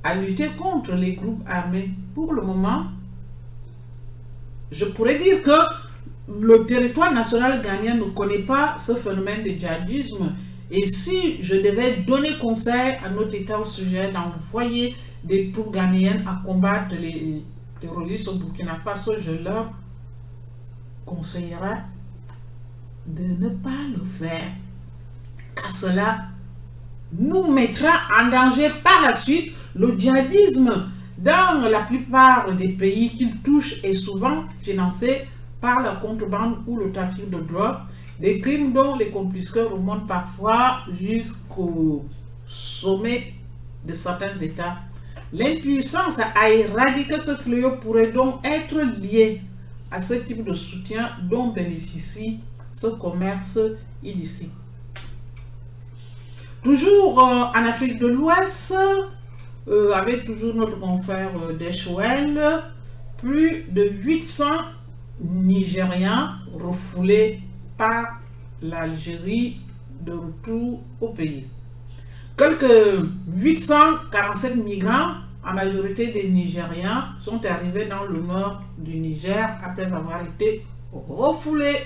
à 0.04 0.16
lutter 0.16 0.50
contre 0.58 0.94
les 0.96 1.14
groupes 1.14 1.44
armés. 1.48 1.92
Pour 2.16 2.34
le 2.34 2.42
moment, 2.42 2.88
je 4.72 4.86
pourrais 4.86 5.20
dire 5.20 5.44
que 5.44 5.58
le 6.42 6.66
territoire 6.66 7.14
national 7.14 7.62
ghanéen 7.62 7.96
ne 7.96 8.04
connaît 8.12 8.40
pas 8.44 8.78
ce 8.80 8.96
phénomène 8.96 9.44
de 9.44 9.52
djihadisme. 9.52 10.34
Et 10.70 10.86
si 10.86 11.42
je 11.42 11.56
devais 11.56 11.98
donner 11.98 12.34
conseil 12.34 12.96
à 13.04 13.10
notre 13.10 13.34
État 13.36 13.60
au 13.60 13.66
sujet 13.66 14.12
d'envoyer 14.12 14.96
des 15.24 15.52
troupes 15.52 15.74
ghanéennes 15.74 16.26
à 16.28 16.42
combattre 16.46 16.96
les 17.00 17.44
terroristes 17.80 18.28
au 18.28 18.34
Burkina 18.34 18.78
Faso, 18.84 19.14
je 19.18 19.32
leur 19.32 19.72
conseillerais 21.06 21.84
de 23.06 23.24
ne 23.24 23.50
pas 23.50 23.70
le 23.96 24.04
faire. 24.04 24.52
Car 25.56 25.74
cela 25.74 26.26
nous 27.14 27.52
mettra 27.52 27.92
en 28.20 28.30
danger 28.30 28.70
par 28.84 29.02
la 29.04 29.16
suite. 29.16 29.54
Le 29.76 29.98
djihadisme 29.98 30.90
dans 31.18 31.70
la 31.70 31.82
plupart 31.82 32.54
des 32.56 32.70
pays 32.70 33.10
qu'il 33.10 33.38
touche 33.42 33.82
est 33.84 33.96
souvent 33.96 34.44
financé 34.62 35.28
par 35.62 35.82
la 35.82 35.96
contrebande 35.96 36.58
ou 36.68 36.78
le 36.78 36.92
trafic 36.92 37.30
de 37.30 37.40
drogue, 37.40 37.78
des 38.20 38.40
crimes 38.40 38.74
dont 38.74 38.96
les 38.96 39.10
complices 39.10 39.52
remontent 39.52 40.08
parfois 40.08 40.80
jusqu'au 40.92 42.06
sommet 42.48 43.34
de 43.86 43.94
certains 43.94 44.34
États. 44.34 44.78
L'impuissance 45.32 46.20
à 46.20 46.50
éradiquer 46.50 47.20
ce 47.20 47.36
fléau 47.36 47.78
pourrait 47.82 48.12
donc 48.12 48.46
être 48.46 48.80
liée 49.02 49.42
à 49.92 50.02
ce 50.02 50.16
type 50.16 50.44
de 50.44 50.54
soutien 50.54 51.10
dont 51.30 51.50
bénéficie 51.50 52.40
ce 52.72 52.88
commerce 52.88 53.60
illicite. 54.04 54.54
Toujours 56.64 57.20
euh, 57.20 57.44
en 57.56 57.66
Afrique 57.66 58.00
de 58.00 58.08
l'Ouest, 58.08 58.76
euh, 59.68 59.94
avec 59.94 60.26
toujours 60.26 60.56
notre 60.56 60.80
confrère 60.80 61.32
euh, 61.38 62.60
plus 63.18 63.66
de 63.70 63.84
800 63.84 64.46
Nigériens 65.20 66.40
refoulés 66.54 67.42
par 67.78 68.20
l'Algérie 68.62 69.62
de 70.02 70.14
retour 70.14 70.82
au 71.02 71.10
pays. 71.10 71.46
Quelques 72.38 73.06
847 73.36 74.56
migrants, 74.58 75.16
en 75.46 75.54
majorité 75.54 76.08
des 76.08 76.30
Nigériens, 76.30 77.16
sont 77.20 77.44
arrivés 77.46 77.86
dans 77.86 78.04
le 78.06 78.20
nord 78.22 78.62
du 78.78 78.98
Niger 78.98 79.58
après 79.64 79.86
avoir 79.92 80.22
été 80.24 80.66
refoulés 80.92 81.78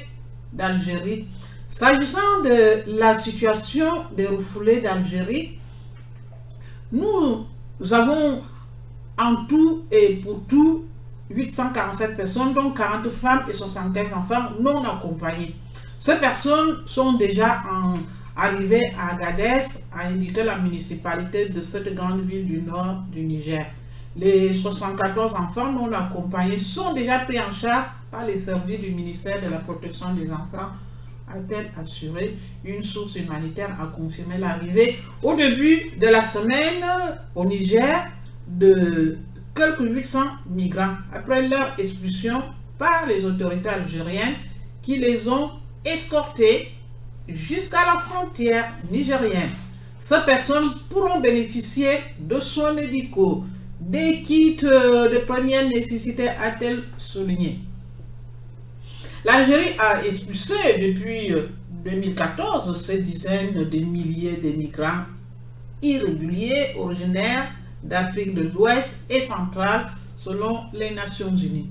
d'Algérie. 0.52 1.28
S'agissant 1.68 2.42
de 2.44 2.84
la 3.00 3.16
situation 3.16 4.06
des 4.16 4.28
refoulés 4.28 4.82
d'Algérie, 4.82 5.58
nous 6.92 7.46
avons 7.92 8.42
en 9.18 9.46
tout 9.46 9.84
et 9.92 10.16
pour 10.16 10.42
tout 10.48 10.84
847 11.30 12.18
personnes, 12.18 12.54
dont 12.54 12.72
40 12.72 13.10
femmes 13.10 13.44
et 13.50 13.54
75 13.54 14.08
enfants 14.14 14.50
non 14.60 14.84
accompagnés. 14.84 15.56
Ces 16.02 16.16
personnes 16.16 16.78
sont 16.88 17.14
déjà 17.14 17.62
arrivées 18.36 18.92
à 19.00 19.14
Agadez, 19.14 19.62
a 19.96 20.08
indiqué 20.08 20.42
la 20.44 20.56
municipalité 20.56 21.50
de 21.50 21.62
cette 21.62 21.94
grande 21.94 22.26
ville 22.26 22.48
du 22.48 22.60
nord 22.64 23.04
du 23.12 23.22
Niger. 23.22 23.68
Les 24.18 24.52
74 24.52 25.36
enfants 25.36 25.72
non 25.72 25.94
accompagnés 25.94 26.58
sont 26.58 26.94
déjà 26.96 27.20
pris 27.20 27.40
en 27.40 27.52
charge 27.52 27.86
par 28.10 28.26
les 28.26 28.36
services 28.36 28.80
du 28.80 28.90
ministère 28.90 29.40
de 29.44 29.48
la 29.52 29.60
protection 29.60 30.12
des 30.16 30.28
enfants 30.32 30.72
a-t-elle 31.32 31.70
assuré 31.80 32.36
une 32.66 32.82
source 32.82 33.16
humanitaire 33.18 33.78
a 33.80 33.86
confirmé 33.96 34.40
l'arrivée 34.40 34.98
au 35.22 35.36
début 35.36 35.92
de 36.00 36.08
la 36.08 36.24
semaine 36.24 36.84
au 37.36 37.46
Niger 37.46 38.08
de 38.48 39.20
quelques 39.56 39.82
800 39.82 40.20
migrants 40.50 40.96
après 41.14 41.48
leur 41.48 41.76
expulsion 41.78 42.42
par 42.80 43.06
les 43.08 43.24
autorités 43.24 43.70
algériennes 43.70 44.34
qui 44.82 44.98
les 44.98 45.28
ont 45.30 45.61
escortés 45.86 46.72
jusqu'à 47.28 47.86
la 47.86 48.00
frontière 48.00 48.72
nigérienne. 48.90 49.50
Ces 50.00 50.22
personnes 50.26 50.72
pourront 50.90 51.20
bénéficier 51.20 52.00
de 52.20 52.40
soins 52.40 52.74
médicaux, 52.74 53.44
des 53.80 54.24
kits 54.24 54.56
de 54.56 55.18
première 55.26 55.68
nécessité, 55.68 56.30
a-t-elle 56.30 56.84
souligné. 56.98 57.60
L'Algérie 59.24 59.76
a 59.78 60.04
expulsé 60.04 60.56
depuis 60.82 61.32
2014 61.84 62.70
euh, 62.70 62.74
ces 62.74 63.04
dizaines 63.04 63.54
de 63.70 63.80
milliers 63.80 64.38
de 64.38 64.50
migrants 64.50 65.06
irréguliers 65.82 66.74
originaires 66.78 67.52
d'Afrique 67.84 68.34
de 68.34 68.42
l'Ouest 68.42 69.04
et 69.10 69.20
centrale 69.20 69.88
selon 70.16 70.66
les 70.74 70.92
Nations 70.92 71.36
Unies. 71.36 71.70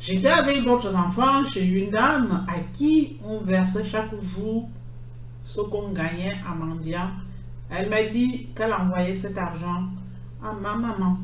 J'étais 0.00 0.28
avec 0.28 0.64
d'autres 0.64 0.94
enfants 0.96 1.44
chez 1.44 1.64
une 1.64 1.90
dame 1.90 2.46
à 2.48 2.58
qui 2.72 3.18
on 3.24 3.40
versait 3.40 3.84
chaque 3.84 4.10
jour 4.34 4.68
ce 5.44 5.60
qu'on 5.60 5.92
gagnait 5.92 6.36
à 6.48 6.54
mendiant. 6.54 7.10
Elle 7.70 7.88
m'a 7.90 8.02
dit 8.02 8.48
qu'elle 8.56 8.72
envoyait 8.72 9.14
cet 9.14 9.36
argent 9.38 9.84
à 10.42 10.52
ma 10.54 10.74
maman 10.74 11.18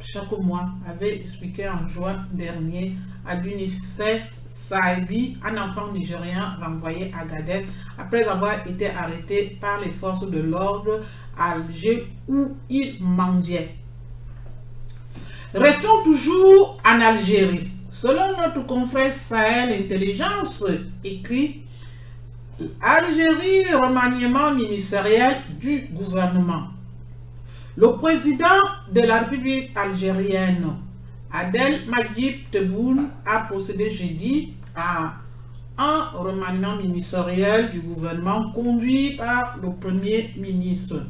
chaque 0.00 0.32
mois, 0.32 0.70
avait 0.88 1.16
expliqué 1.16 1.68
en 1.68 1.86
juin 1.86 2.24
dernier 2.32 2.96
à 3.26 3.34
l'UNICEF 3.34 4.32
Saibi, 4.48 5.36
un 5.44 5.56
enfant 5.56 5.92
nigérien 5.92 6.56
renvoyé 6.60 7.12
à 7.18 7.24
Gadez 7.24 7.66
après 7.98 8.24
avoir 8.24 8.66
été 8.66 8.88
arrêté 8.90 9.58
par 9.60 9.80
les 9.80 9.90
forces 9.90 10.28
de 10.28 10.40
l'ordre 10.40 11.00
à 11.38 11.52
Alger 11.52 12.06
où 12.28 12.48
il 12.68 12.96
mendiait. 13.00 13.76
Restons 15.54 16.02
toujours 16.04 16.80
en 16.84 17.00
Algérie. 17.00 17.70
Selon 17.90 18.36
notre 18.38 18.64
confrère 18.66 19.12
Sahel 19.12 19.82
Intelligence, 19.82 20.64
écrit 21.02 21.62
Algérie, 22.80 23.74
remaniement 23.74 24.54
ministériel 24.54 25.34
du 25.60 25.88
gouvernement. 25.92 26.68
Le 27.76 27.92
président 27.96 28.46
de 28.92 29.00
la 29.00 29.20
République 29.20 29.76
algérienne, 29.76 30.68
Adel 31.32 31.80
Majid 31.88 32.48
Tebboune 32.52 33.08
a 33.26 33.40
procédé 33.40 33.90
jeudi 33.90 34.54
à 34.76 35.14
un 35.76 36.04
remaniement 36.14 36.76
ministériel 36.76 37.72
du 37.72 37.80
gouvernement 37.80 38.52
conduit 38.52 39.16
par 39.16 39.56
le 39.60 39.72
Premier 39.72 40.32
ministre 40.36 41.06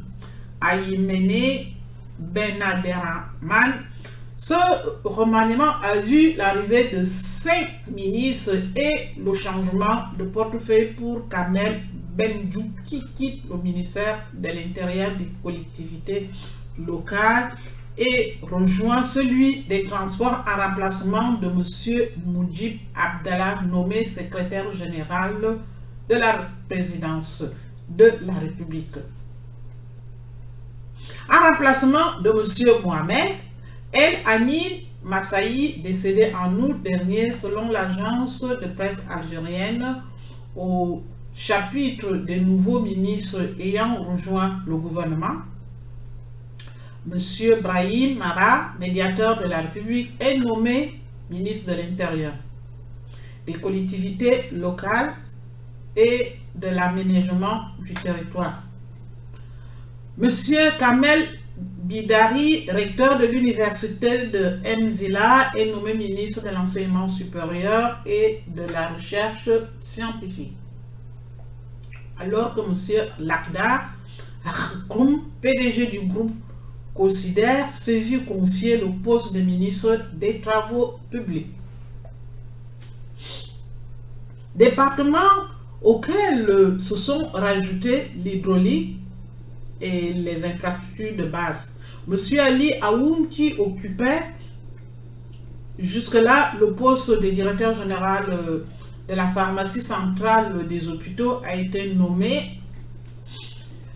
Ayimene 0.67 1.73
Benaderaman. 2.17 3.90
Ce 4.43 4.55
remaniement 5.03 5.69
a 5.83 5.99
vu 5.99 6.33
l'arrivée 6.33 6.89
de 6.89 7.05
cinq 7.05 7.83
ministres 7.95 8.55
et 8.75 9.09
le 9.23 9.35
changement 9.35 10.05
de 10.17 10.23
portefeuille 10.23 10.93
pour 10.93 11.29
Kamel 11.29 11.83
Benjou 12.17 12.71
qui 12.87 13.05
quitte 13.15 13.43
le 13.47 13.57
ministère 13.57 14.25
de 14.33 14.47
l'Intérieur 14.47 15.11
des 15.15 15.27
collectivités 15.43 16.31
locales 16.79 17.51
et 17.95 18.39
rejoint 18.41 19.03
celui 19.03 19.61
des 19.65 19.83
transports 19.83 20.43
en 20.47 20.69
remplacement 20.69 21.33
de 21.33 21.45
M. 21.45 22.09
Moudjib 22.25 22.79
Abdallah, 22.95 23.61
nommé 23.69 24.03
secrétaire 24.05 24.71
général 24.73 25.35
de 26.09 26.15
la 26.15 26.47
présidence 26.67 27.43
de 27.87 28.11
la 28.23 28.33
République. 28.33 28.95
En 31.29 31.47
remplacement 31.47 32.19
de 32.23 32.31
M. 32.31 32.81
Mohamed, 32.83 33.33
El 33.93 34.15
Amin 34.25 34.79
Massaï, 35.03 35.81
décédé 35.83 36.31
en 36.33 36.53
août 36.59 36.81
dernier 36.81 37.33
selon 37.33 37.69
l'agence 37.69 38.41
de 38.41 38.67
presse 38.67 39.05
algérienne, 39.09 40.01
au 40.55 41.01
chapitre 41.35 42.15
des 42.15 42.39
nouveaux 42.39 42.79
ministres 42.79 43.41
ayant 43.59 44.03
rejoint 44.03 44.59
le 44.65 44.77
gouvernement, 44.77 45.41
M. 47.11 47.17
Brahim 47.61 48.17
Mara, 48.17 48.73
médiateur 48.79 49.41
de 49.41 49.47
la 49.47 49.61
République, 49.61 50.11
est 50.19 50.37
nommé 50.37 51.01
ministre 51.29 51.71
de 51.71 51.77
l'Intérieur, 51.81 52.33
des 53.45 53.53
collectivités 53.53 54.49
locales 54.53 55.15
et 55.95 56.33
de 56.55 56.67
l'aménagement 56.67 57.69
du 57.79 57.93
territoire. 57.93 58.63
M. 60.21 60.29
Kamel 60.77 61.40
Bidari, 61.57 62.69
recteur 62.69 63.17
de 63.19 63.25
l'université 63.25 64.27
de 64.27 64.59
Mzila, 64.63 65.51
est 65.57 65.71
nommé 65.71 65.93
ministre 65.93 66.43
de 66.43 66.49
l'enseignement 66.49 67.07
supérieur 67.07 68.01
et 68.05 68.41
de 68.47 68.63
la 68.63 68.87
recherche 68.87 69.49
scientifique. 69.79 70.53
Alors 72.19 72.55
que 72.55 72.61
M. 72.61 73.07
Lakda 73.19 73.81
Akhkoum, 74.45 75.21
PDG 75.41 75.87
du 75.87 76.01
groupe 76.07 76.33
considère 76.93 77.69
se 77.69 77.91
vu 77.91 78.25
confier 78.25 78.77
le 78.77 78.87
poste 79.03 79.33
de 79.33 79.41
ministre 79.41 80.05
des 80.13 80.39
Travaux 80.39 80.99
publics. 81.09 81.51
Département 84.55 85.29
auquel 85.81 86.79
se 86.79 86.95
sont 86.95 87.29
rajoutés 87.33 88.11
l'hydraulique 88.23 89.00
et 89.81 90.13
les 90.13 90.45
infrastructures 90.45 91.15
de 91.17 91.23
base. 91.25 91.69
Monsieur 92.07 92.41
Ali 92.41 92.73
Aoum, 92.81 93.27
qui 93.27 93.53
occupait 93.57 94.23
jusque-là 95.79 96.53
le 96.59 96.73
poste 96.73 97.11
de 97.21 97.29
directeur 97.29 97.75
général 97.75 98.25
euh, 98.29 98.65
de 99.07 99.15
la 99.15 99.27
pharmacie 99.27 99.81
centrale 99.81 100.67
des 100.67 100.87
hôpitaux, 100.87 101.41
a 101.43 101.55
été 101.55 101.93
nommé 101.93 102.59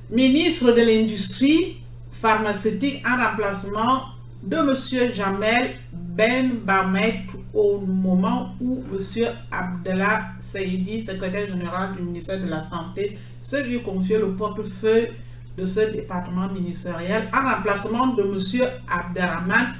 ministre 0.09 0.71
de 0.71 0.81
l'Industrie 0.81 1.77
pharmaceutique 2.11 3.03
en 3.07 3.23
remplacement 3.23 4.01
de 4.43 4.57
M. 4.57 5.11
Jamel 5.13 5.71
Ben 5.91 6.51
Bamet 6.63 7.25
au 7.53 7.79
moment 7.79 8.53
où 8.61 8.83
M. 8.91 9.27
Abdallah 9.51 10.21
Saïdi, 10.39 11.01
secrétaire 11.01 11.47
général 11.47 11.95
du 11.95 12.03
ministère 12.03 12.39
de 12.39 12.49
la 12.49 12.63
Santé, 12.63 13.17
se 13.41 13.57
vit 13.57 13.81
confier 13.81 14.17
le 14.17 14.35
portefeuille 14.35 15.09
de 15.57 15.65
ce 15.65 15.79
département 15.91 16.47
ministériel 16.47 17.29
en 17.33 17.49
remplacement 17.55 18.07
de 18.07 18.23
M. 18.23 18.69
Abderrahman 18.89 19.75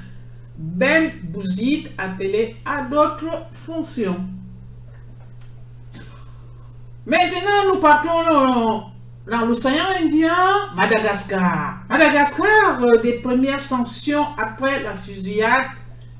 Ben 0.58 1.12
Bouzid, 1.22 1.90
appelé 1.98 2.56
à 2.64 2.82
d'autres 2.82 3.46
fonctions. 3.52 4.24
Maintenant, 7.04 7.74
nous 7.74 7.80
partons 7.80 8.84
dans 9.30 9.44
l'océan 9.44 9.84
Indien, 10.02 10.34
Madagascar. 10.74 11.80
Madagascar, 11.88 12.82
euh, 12.82 12.96
des 13.02 13.14
premières 13.20 13.60
sanctions 13.60 14.24
après 14.38 14.82
la 14.82 14.94
fusillade 14.94 15.66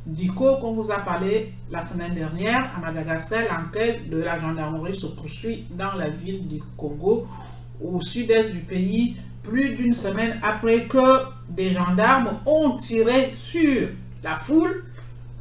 d'ICO 0.05 0.57
qu'on 0.57 0.73
vous 0.75 0.91
a 0.91 0.99
parlé 0.99 1.53
la 1.71 1.83
semaine 1.83 2.15
dernière 2.15 2.71
à 2.77 2.81
Madagascar. 2.81 3.41
L'enquête 3.51 4.09
de 4.11 4.19
la 4.19 4.39
gendarmerie 4.39 4.99
se 4.99 5.07
poursuit 5.07 5.67
dans 5.71 5.95
la 5.95 6.11
ville 6.11 6.47
du 6.47 6.61
Congo, 6.77 7.27
au 7.83 8.01
sud-est 8.01 8.51
du 8.51 8.61
pays, 8.61 9.17
plus 9.47 9.71
d'une 9.71 9.95
semaine 9.95 10.39
après 10.43 10.85
que 10.85 11.23
des 11.49 11.71
gendarmes 11.71 12.41
ont 12.47 12.77
tiré 12.77 13.33
sur 13.37 13.89
la 14.23 14.37
foule, 14.37 14.85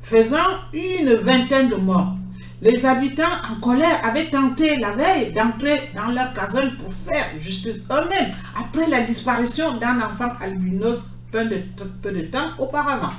faisant 0.01 0.37
une 0.73 1.15
vingtaine 1.15 1.69
de 1.69 1.75
morts. 1.75 2.15
Les 2.61 2.85
habitants 2.85 3.23
en 3.51 3.59
colère 3.59 3.99
avaient 4.03 4.29
tenté 4.29 4.77
la 4.77 4.91
veille 4.91 5.33
d'entrer 5.33 5.91
dans 5.93 6.11
leur 6.11 6.33
caserne 6.33 6.75
pour 6.77 6.93
faire 6.93 7.25
justice 7.39 7.77
eux-mêmes 7.91 8.33
après 8.57 8.87
la 8.87 9.01
disparition 9.01 9.77
d'un 9.77 10.01
enfant 10.01 10.29
albinos 10.41 11.01
peu 11.31 11.45
de, 11.45 11.61
peu 12.01 12.11
de 12.11 12.21
temps 12.21 12.51
auparavant. 12.59 13.13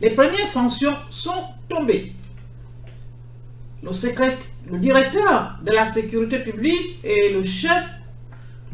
Les 0.00 0.10
premières 0.10 0.46
sanctions 0.46 0.94
sont 1.10 1.44
tombées. 1.68 2.14
Le, 3.82 4.78
directeur 4.78 5.58
de 5.64 5.72
la 5.72 5.86
sécurité 5.86 6.40
publique 6.40 6.98
et 7.04 7.32
le 7.32 7.44
chef 7.44 7.84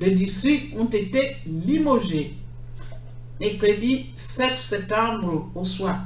de 0.00 0.06
district 0.10 0.74
ont 0.78 0.86
été 0.86 1.36
limogés. 1.46 2.34
Mercredi 3.40 4.12
7 4.16 4.58
septembre 4.58 5.50
au 5.54 5.64
soir. 5.64 6.00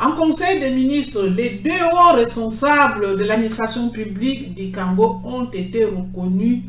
En 0.00 0.12
Conseil 0.12 0.60
des 0.60 0.70
ministres, 0.70 1.24
les 1.24 1.50
deux 1.50 1.70
hauts 1.92 2.14
responsables 2.14 3.18
de 3.18 3.24
l'administration 3.24 3.90
publique 3.90 4.54
du 4.54 4.72
Congo 4.72 5.20
ont 5.24 5.50
été 5.50 5.84
reconnus 5.84 6.62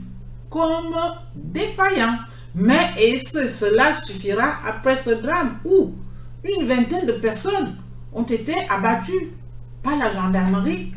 comme 0.50 0.94
défaillants. 1.34 2.18
Mais 2.54 2.92
est-ce 2.98 3.48
cela 3.48 3.96
suffira 4.06 4.56
après 4.68 4.98
ce 4.98 5.12
drame 5.12 5.60
où 5.64 5.94
une 6.44 6.68
vingtaine 6.68 7.06
de 7.06 7.14
personnes 7.14 7.78
ont 8.14 8.24
été 8.24 8.54
abattues 8.70 9.32
par 9.82 9.98
la 9.98 10.12
gendarmerie 10.12 10.92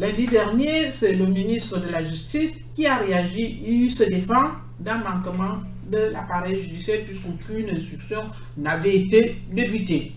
Lundi 0.00 0.26
dernier, 0.26 0.90
c'est 0.92 1.12
le 1.12 1.26
ministre 1.26 1.78
de 1.78 1.90
la 1.90 2.02
Justice 2.02 2.52
qui 2.74 2.86
a 2.86 2.96
réagi. 2.96 3.60
Il 3.66 3.90
se 3.90 4.04
défend 4.04 4.44
d'un 4.78 4.96
manquement 4.96 5.58
de 5.92 5.98
l'appareil 6.10 6.62
judiciaire 6.62 7.00
puisqu'aucune 7.04 7.68
instruction 7.68 8.22
n'avait 8.56 8.96
été 8.96 9.42
débutée. 9.52 10.12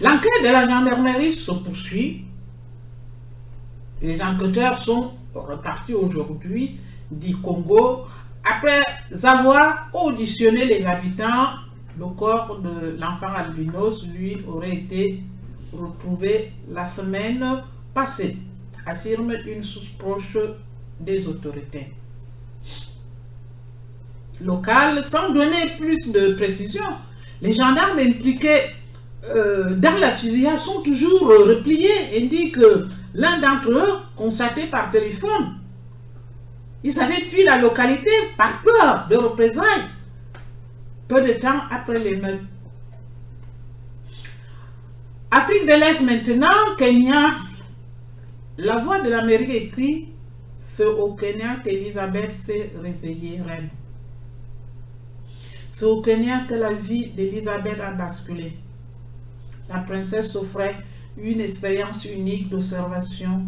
L'enquête 0.00 0.40
de 0.42 0.48
la 0.48 0.66
gendarmerie 0.66 1.34
se 1.34 1.52
poursuit. 1.52 2.24
Les 4.00 4.22
enquêteurs 4.22 4.78
sont 4.78 5.12
repartis 5.34 5.92
aujourd'hui 5.92 6.80
du 7.10 7.36
Congo 7.36 8.06
après 8.42 8.80
avoir 9.22 9.90
auditionné 9.92 10.64
les 10.64 10.86
habitants. 10.86 11.58
Le 11.98 12.06
corps 12.16 12.58
de 12.58 12.96
l'enfant 12.98 13.34
albinos, 13.34 14.02
lui, 14.06 14.38
aurait 14.48 14.76
été 14.76 15.22
retrouvé 15.72 16.52
la 16.70 16.84
semaine 16.84 17.62
passée, 17.94 18.36
affirme 18.86 19.32
une 19.46 19.62
source 19.62 19.88
proche 19.98 20.36
des 20.98 21.26
autorités 21.26 21.92
locales. 24.40 25.04
Sans 25.04 25.30
donner 25.30 25.76
plus 25.78 26.12
de 26.12 26.34
précision, 26.34 26.84
les 27.42 27.54
gendarmes 27.54 27.98
impliqués 27.98 28.60
euh, 29.28 29.74
dans 29.74 29.98
la 29.98 30.12
fusillade 30.12 30.58
sont 30.58 30.82
toujours 30.82 31.28
repliés, 31.28 32.16
indique 32.16 32.56
l'un 33.14 33.38
d'entre 33.38 33.70
eux, 33.70 33.98
constaté 34.16 34.66
par 34.66 34.90
téléphone. 34.90 35.56
Ils 36.82 36.98
avaient 36.98 37.20
fui 37.20 37.44
la 37.44 37.58
localité 37.58 38.10
par 38.38 38.62
peur 38.62 39.06
de 39.10 39.16
représailles. 39.16 39.88
Peu 41.08 41.20
de 41.20 41.32
temps 41.34 41.60
après 41.70 41.98
l'émeute. 41.98 42.40
Afrique 45.32 45.62
de 45.62 45.78
l'Est 45.78 46.00
maintenant, 46.00 46.74
Kenya. 46.76 47.26
La 48.58 48.78
voix 48.78 49.00
de 49.00 49.10
l'Amérique 49.10 49.50
écrit 49.50 50.08
C'est 50.58 50.84
au 50.84 51.14
Kenya 51.14 51.54
qu'Elisabeth 51.62 52.32
s'est 52.32 52.72
réveillée 52.82 53.40
reine. 53.40 53.68
C'est 55.68 55.84
au 55.84 56.02
Kenya 56.02 56.46
que 56.48 56.54
la 56.54 56.72
vie 56.72 57.10
d'Elisabeth 57.10 57.78
a 57.78 57.92
basculé. 57.92 58.54
La 59.68 59.78
princesse 59.78 60.34
offrait 60.34 60.74
une 61.16 61.40
expérience 61.40 62.04
unique 62.06 62.48
d'observation 62.48 63.44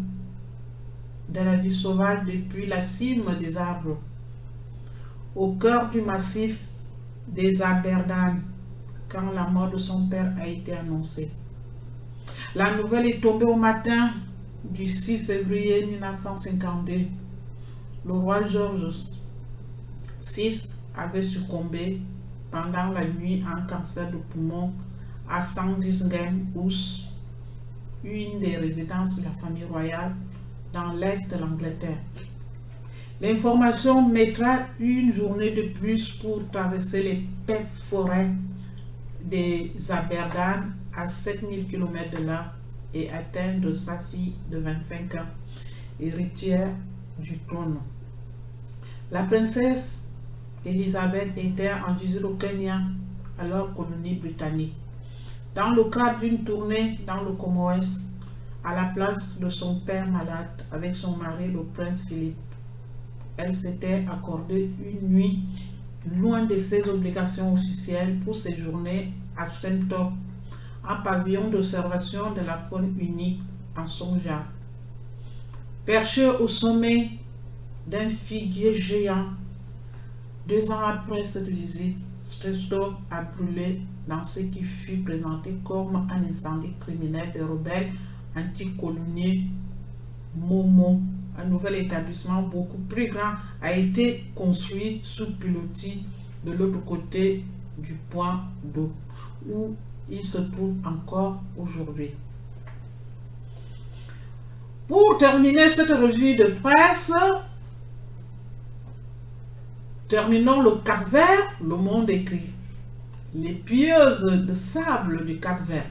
de 1.27 1.39
la 1.41 1.57
vie 1.57 1.69
sauvage 1.69 2.23
depuis 2.25 2.65
la 2.65 2.81
cime 2.81 3.25
des 3.41 3.57
arbres, 3.57 3.99
au 5.35 5.51
cœur 5.55 5.89
du 5.89 5.99
massif 5.99 6.59
des 7.27 7.61
Aberdan, 7.61 8.39
quand 9.09 9.31
la 9.33 9.47
mort 9.47 9.69
de 9.69 9.77
son 9.77 10.07
père 10.07 10.31
a 10.39 10.47
été 10.47 10.71
annoncée. 10.71 11.29
La 12.55 12.75
nouvelle 12.75 13.07
est 13.07 13.19
tombée 13.21 13.45
au 13.45 13.55
matin 13.55 14.11
du 14.63 14.85
6 14.85 15.25
février 15.25 15.85
1952. 15.85 16.93
Le 18.05 18.13
roi 18.13 18.45
George 18.45 18.93
VI 20.21 20.61
avait 20.95 21.23
succombé 21.23 21.99
pendant 22.51 22.91
la 22.91 23.05
nuit 23.05 23.43
à 23.47 23.57
un 23.57 23.61
cancer 23.61 24.11
de 24.11 24.17
poumon 24.17 24.71
à 25.29 25.41
Sandisgem 25.41 26.47
House, 26.55 27.07
une 28.03 28.39
des 28.39 28.57
résidences 28.57 29.15
de 29.15 29.23
la 29.23 29.31
famille 29.31 29.63
royale, 29.63 30.15
dans 30.71 30.93
l'est 30.93 31.31
de 31.31 31.37
l'Angleterre. 31.37 31.97
L'information 33.21 34.07
mettra 34.07 34.59
une 34.79 35.13
journée 35.13 35.51
de 35.51 35.69
plus 35.79 36.09
pour 36.09 36.47
traverser 36.51 37.03
l'épaisse 37.03 37.81
forêt 37.89 38.29
des 39.23 39.71
Aberdan 39.89 40.73
à 40.95 41.07
7000 41.07 41.67
km 41.67 42.11
de 42.11 42.23
là 42.23 42.53
et 42.93 43.09
atteindre 43.11 43.73
sa 43.73 43.99
fille 43.99 44.33
de 44.51 44.59
25 44.59 45.15
ans, 45.15 45.25
héritière 45.99 46.69
du 47.19 47.39
trône. 47.47 47.79
La 49.11 49.23
princesse 49.23 49.99
Elisabeth 50.65 51.37
était 51.37 51.71
en 51.73 51.93
visite 51.93 52.23
au 52.23 52.35
Kenya, 52.35 52.81
alors 53.37 53.73
colonie 53.73 54.15
britannique. 54.15 54.75
Dans 55.55 55.71
le 55.71 55.83
cadre 55.85 56.19
d'une 56.19 56.43
tournée 56.43 56.99
dans 57.05 57.21
le 57.21 57.33
Comores, 57.33 57.99
à 58.63 58.73
la 58.73 58.85
place 58.85 59.39
de 59.39 59.49
son 59.49 59.81
père 59.81 60.09
malade 60.09 60.63
avec 60.71 60.95
son 60.95 61.17
mari, 61.17 61.51
le 61.51 61.63
prince 61.63 62.07
Philippe, 62.07 62.37
elle 63.35 63.53
s'était 63.53 64.05
accordée 64.09 64.71
une 64.79 65.09
nuit 65.09 65.43
loin 66.15 66.45
de 66.45 66.55
ses 66.55 66.87
obligations 66.87 67.53
officielles 67.53 68.19
pour 68.19 68.35
séjourner 68.35 69.13
à 69.35 69.45
Stentop, 69.45 70.11
un 70.87 70.95
pavillon 70.95 71.49
d'observation 71.49 72.31
de 72.33 72.41
la 72.41 72.57
faune 72.57 72.95
unique 72.99 73.41
en 73.77 73.87
Sonja. 73.87 74.43
Perché 75.85 76.27
au 76.27 76.47
sommet 76.47 77.11
d'un 77.87 78.09
figuier 78.09 78.73
géant, 78.75 79.27
deux 80.47 80.71
ans 80.71 80.85
après 80.85 81.23
cette 81.23 81.47
visite, 81.47 81.97
Stentop 82.19 82.95
a 83.11 83.23
brûlé 83.23 83.81
dans 84.07 84.23
ce 84.23 84.41
qui 84.41 84.63
fut 84.63 84.97
présenté 84.97 85.55
comme 85.63 86.07
un 86.09 86.23
incendie 86.29 86.73
criminel 86.79 87.31
des 87.33 87.41
rebelles 87.41 87.91
anticoloniaux 88.35 89.41
Momo 90.35 90.99
un 91.37 91.45
nouvel 91.45 91.75
établissement 91.75 92.43
beaucoup 92.43 92.77
plus 92.77 93.07
grand 93.07 93.33
a 93.61 93.71
été 93.71 94.25
construit 94.35 94.99
sous 95.03 95.33
pilotis 95.35 96.05
de 96.45 96.51
l'autre 96.51 96.83
côté 96.85 97.43
du 97.77 97.93
point 98.09 98.43
d'eau, 98.63 98.91
où 99.49 99.75
il 100.13 100.25
se 100.25 100.37
trouve 100.37 100.75
encore 100.85 101.41
aujourd'hui. 101.57 102.11
Pour 104.87 105.17
terminer 105.17 105.69
cette 105.69 105.89
revue 105.89 106.35
de 106.35 106.45
presse, 106.61 107.11
terminons 110.07 110.61
le 110.61 110.71
Cap 110.83 111.09
Vert, 111.09 111.51
le 111.61 111.75
monde 111.75 112.09
écrit. 112.09 112.53
Les 113.33 113.53
pieuses 113.53 114.25
de 114.25 114.53
sable 114.53 115.25
du 115.25 115.39
Cap 115.39 115.65
Vert, 115.67 115.89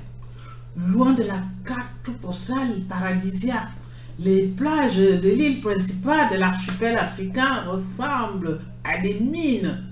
loin 0.77 1.13
de 1.13 1.25
la 1.25 1.43
carte 1.65 2.17
postale 2.21 2.83
paradisiaque 2.89 3.71
les 4.19 4.47
plages 4.49 4.97
de 4.97 5.29
l'île 5.31 5.61
principale 5.61 6.33
de 6.33 6.37
l'archipel 6.37 6.97
africain 6.97 7.65
ressemblent 7.67 8.61
à 8.85 9.01
des 9.01 9.19
mines. 9.21 9.85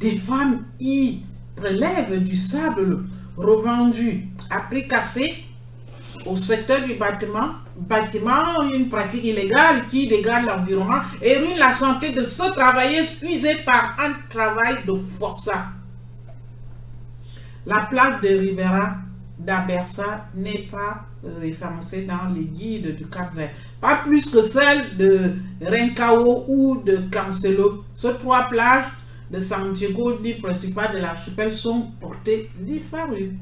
Des 0.00 0.16
femmes 0.16 0.64
y 0.78 1.22
prélèvent 1.56 2.22
du 2.22 2.36
sable 2.36 3.04
revendu 3.36 4.28
à 4.50 4.60
prix 4.60 4.88
cassé 4.88 5.44
au 6.24 6.36
secteur 6.36 6.82
du 6.84 6.94
bâtiment, 6.94 7.50
bâtiment, 7.76 8.62
une 8.72 8.88
pratique 8.88 9.24
illégale 9.24 9.86
qui 9.90 10.08
dégrade 10.08 10.46
l'environnement 10.46 11.02
et 11.22 11.38
ruine 11.38 11.58
la 11.58 11.72
santé 11.72 12.12
de 12.12 12.24
ce 12.24 12.50
travailleurs 12.52 13.06
puisés 13.20 13.56
par 13.64 13.96
un 14.00 14.12
travail 14.30 14.76
de 14.86 14.94
force. 15.18 15.50
La 17.66 17.80
plaque 17.80 18.22
de 18.22 18.28
Rivera 18.28 18.96
d'Abersa 19.38 20.26
n'est 20.34 20.68
pas 20.70 21.04
référencée 21.40 22.02
dans 22.02 22.32
les 22.34 22.44
guides 22.44 22.96
du 22.96 23.06
Cap 23.06 23.34
Vert. 23.34 23.50
Pas 23.80 23.96
plus 23.96 24.30
que 24.30 24.40
celle 24.40 24.96
de 24.96 25.34
Rencao 25.60 26.44
ou 26.48 26.82
de 26.84 27.02
Cancelo. 27.12 27.84
Ces 27.94 28.14
trois 28.14 28.48
plages 28.48 28.84
de 29.30 29.40
Santiago, 29.40 30.18
l'île 30.22 30.38
principale 30.38 30.94
de 30.94 30.98
l'archipel, 30.98 31.52
sont 31.52 31.90
portées 32.00 32.50
disparues. 32.58 33.32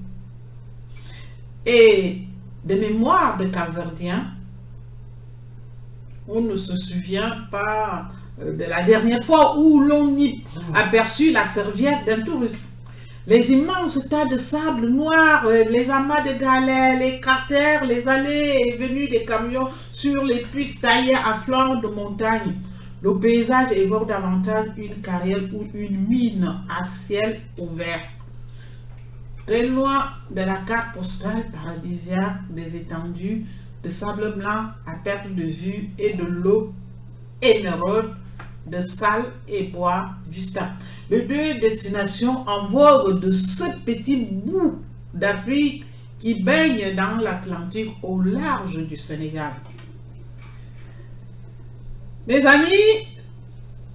Et 1.67 2.23
de 2.65 2.75
mémoire 2.75 3.39
de 3.39 3.47
Capverdiens, 3.47 4.33
on 6.27 6.41
ne 6.41 6.57
se 6.57 6.77
souvient 6.77 7.47
pas 7.51 8.11
euh, 8.41 8.57
de 8.57 8.65
la 8.65 8.83
dernière 8.83 9.23
fois 9.23 9.59
où 9.59 9.81
l'on 9.81 10.17
y 10.17 10.43
aperçut 10.75 11.33
la 11.33 11.45
serviette 11.45 12.07
d'un 12.07 12.23
touriste 12.23 12.69
les 13.27 13.53
immenses 13.53 14.07
tas 14.11 14.27
de 14.27 14.37
sable 14.37 14.89
noir, 14.89 15.47
euh, 15.47 15.65
les 15.71 15.91
amas 15.91 16.21
de 16.21 16.39
galets, 16.39 16.99
les 16.99 17.21
cratères, 17.21 17.85
les 17.87 18.07
allées 18.07 18.59
et 18.67 18.77
venues 18.77 19.09
des 19.09 19.25
camions 19.25 19.69
sur 19.93 20.23
les 20.25 20.41
puits 20.41 20.71
taillés 20.79 21.15
à 21.15 21.35
flanc 21.43 21.77
de 21.77 21.89
montagne. 21.89 22.55
Le 23.05 23.19
paysage 23.19 23.71
évoque 23.73 24.09
davantage 24.09 24.69
une 24.79 25.03
carrière 25.03 25.43
ou 25.53 25.65
une 25.75 26.09
mine 26.09 26.51
à 26.75 26.83
ciel 26.85 27.43
ouvert. 27.61 28.01
Très 29.47 29.67
loin 29.67 30.05
de 30.31 30.41
la 30.41 30.57
carte 30.67 30.95
postale 30.97 31.51
paradisiaque 31.53 32.49
des 32.49 32.77
étendues 32.77 33.45
de 33.83 33.91
sable 33.91 34.37
blanc 34.39 34.69
à 34.87 34.97
perte 35.05 35.29
de 35.35 35.43
vue 35.43 35.91
et 35.99 36.15
de 36.15 36.25
l'eau 36.25 36.73
émeraude 37.43 38.15
de 38.67 38.81
salle 38.81 39.27
et 39.49 39.65
bois 39.65 40.13
Vista. 40.31 40.71
Les 41.11 41.21
deux 41.27 41.61
destinations 41.61 42.49
en 42.49 42.69
vogue 42.71 43.21
de 43.21 43.31
ce 43.31 43.65
petit 43.85 44.17
bout 44.17 44.79
d'Afrique 45.13 45.85
qui 46.19 46.43
baigne 46.43 46.95
dans 46.97 47.19
l'Atlantique 47.23 47.91
au 48.03 48.23
large 48.23 48.79
du 48.79 48.97
Sénégal. 48.97 49.53
Mes 52.27 52.47
amis, 52.47 53.07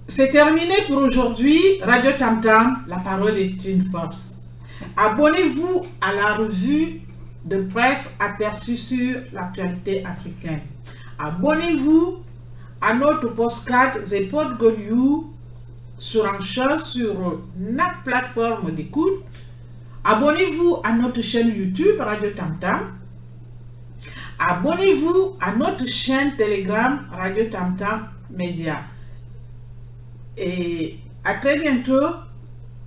c'est 0.06 0.30
terminé 0.30 0.74
pour 0.86 0.98
aujourd'hui. 0.98 1.58
Radio 1.82 2.12
Tam 2.16 2.40
Tam, 2.40 2.84
la 2.86 2.98
parole 2.98 3.36
est 3.36 3.64
une 3.64 3.90
force. 3.90 4.36
Abonnez-vous 4.96 5.84
à 6.00 6.12
la 6.14 6.34
revue 6.34 7.00
de 7.44 7.62
presse 7.62 8.16
aperçue 8.20 8.76
sur 8.76 9.18
l'actualité 9.32 10.04
africaine. 10.04 10.60
Abonnez-vous 11.18 12.18
à 12.80 12.94
notre 12.94 13.34
postcard 13.34 13.94
The 14.04 14.30
Podgoriou 14.30 15.32
sur 15.98 16.24
un 16.32 16.38
chat 16.40 16.78
sur 16.78 17.40
notre 17.58 18.02
plateforme 18.04 18.70
d'écoute. 18.70 19.24
Abonnez-vous 20.04 20.76
à 20.84 20.92
notre 20.92 21.20
chaîne 21.20 21.48
YouTube 21.48 21.98
Radio 21.98 22.30
Tamtam. 22.30 22.92
Abonnez-vous 24.38 25.36
à 25.40 25.52
notre 25.56 25.88
chaîne 25.88 26.36
Telegram 26.36 27.08
Radio 27.10 27.46
Tamtam 27.50 28.06
Média. 28.30 28.82
Et 30.36 30.98
à 31.24 31.34
très 31.34 31.58
bientôt 31.58 32.16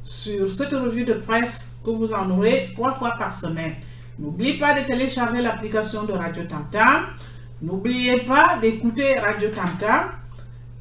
sur 0.04 0.52
cette 0.52 0.72
revue 0.72 1.06
de 1.06 1.14
presse 1.14 1.82
que 1.84 1.90
vous 1.92 2.14
en 2.14 2.30
aurez 2.32 2.72
trois 2.74 2.94
fois 2.94 3.12
par 3.18 3.34
semaine. 3.34 3.76
N'oubliez 4.20 4.58
pas 4.60 4.80
de 4.80 4.86
télécharger 4.86 5.42
l'application 5.42 6.04
de 6.04 6.14
Radio 6.14 6.44
Tamtam. 6.44 7.04
N'oubliez 7.62 8.22
pas 8.22 8.58
d'écouter 8.62 9.18
Radio 9.20 9.50
Tam 9.50 9.70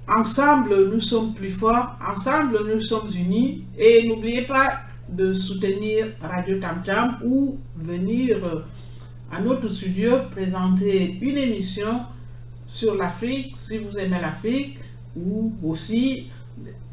Ensemble, 0.08 0.90
nous 0.92 1.00
sommes 1.00 1.32
plus 1.32 1.50
forts. 1.50 1.96
Ensemble, 2.06 2.58
nous 2.66 2.80
sommes 2.80 3.08
unis. 3.14 3.64
Et 3.78 4.06
n'oubliez 4.08 4.42
pas 4.42 4.80
de 5.08 5.32
soutenir 5.32 6.08
Radio 6.20 6.58
Tam 6.58 7.18
ou 7.24 7.58
venir 7.76 8.64
à 9.30 9.40
notre 9.40 9.68
studio 9.68 10.18
présenter 10.30 11.18
une 11.20 11.38
émission 11.38 12.04
sur 12.72 12.94
l'Afrique, 12.94 13.54
si 13.58 13.78
vous 13.78 13.98
aimez 13.98 14.20
l'Afrique, 14.20 14.78
ou 15.14 15.52
aussi 15.62 16.30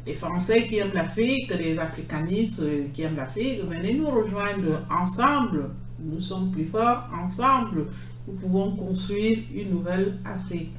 les 0.06 0.14
Français 0.14 0.66
qui 0.66 0.76
aiment 0.76 0.92
l'Afrique, 0.94 1.50
les 1.58 1.78
africanistes 1.78 2.62
qui 2.92 3.02
aiment 3.02 3.16
l'Afrique. 3.16 3.62
Venez 3.64 3.94
nous 3.94 4.10
rejoindre 4.10 4.82
ensemble. 4.90 5.70
Nous 5.98 6.20
sommes 6.20 6.50
plus 6.50 6.66
forts 6.66 7.08
ensemble 7.14 7.86
nous 8.26 8.34
pouvons 8.34 8.70
construire 8.76 9.38
une 9.54 9.70
nouvelle 9.70 10.18
Afrique. 10.24 10.72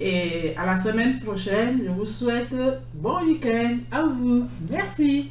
Et 0.00 0.54
à 0.56 0.66
la 0.66 0.80
semaine 0.80 1.20
prochaine, 1.20 1.82
je 1.84 1.90
vous 1.90 2.06
souhaite 2.06 2.54
bon 2.94 3.24
week-end 3.24 3.78
à 3.90 4.04
vous. 4.04 4.46
Merci. 4.70 5.30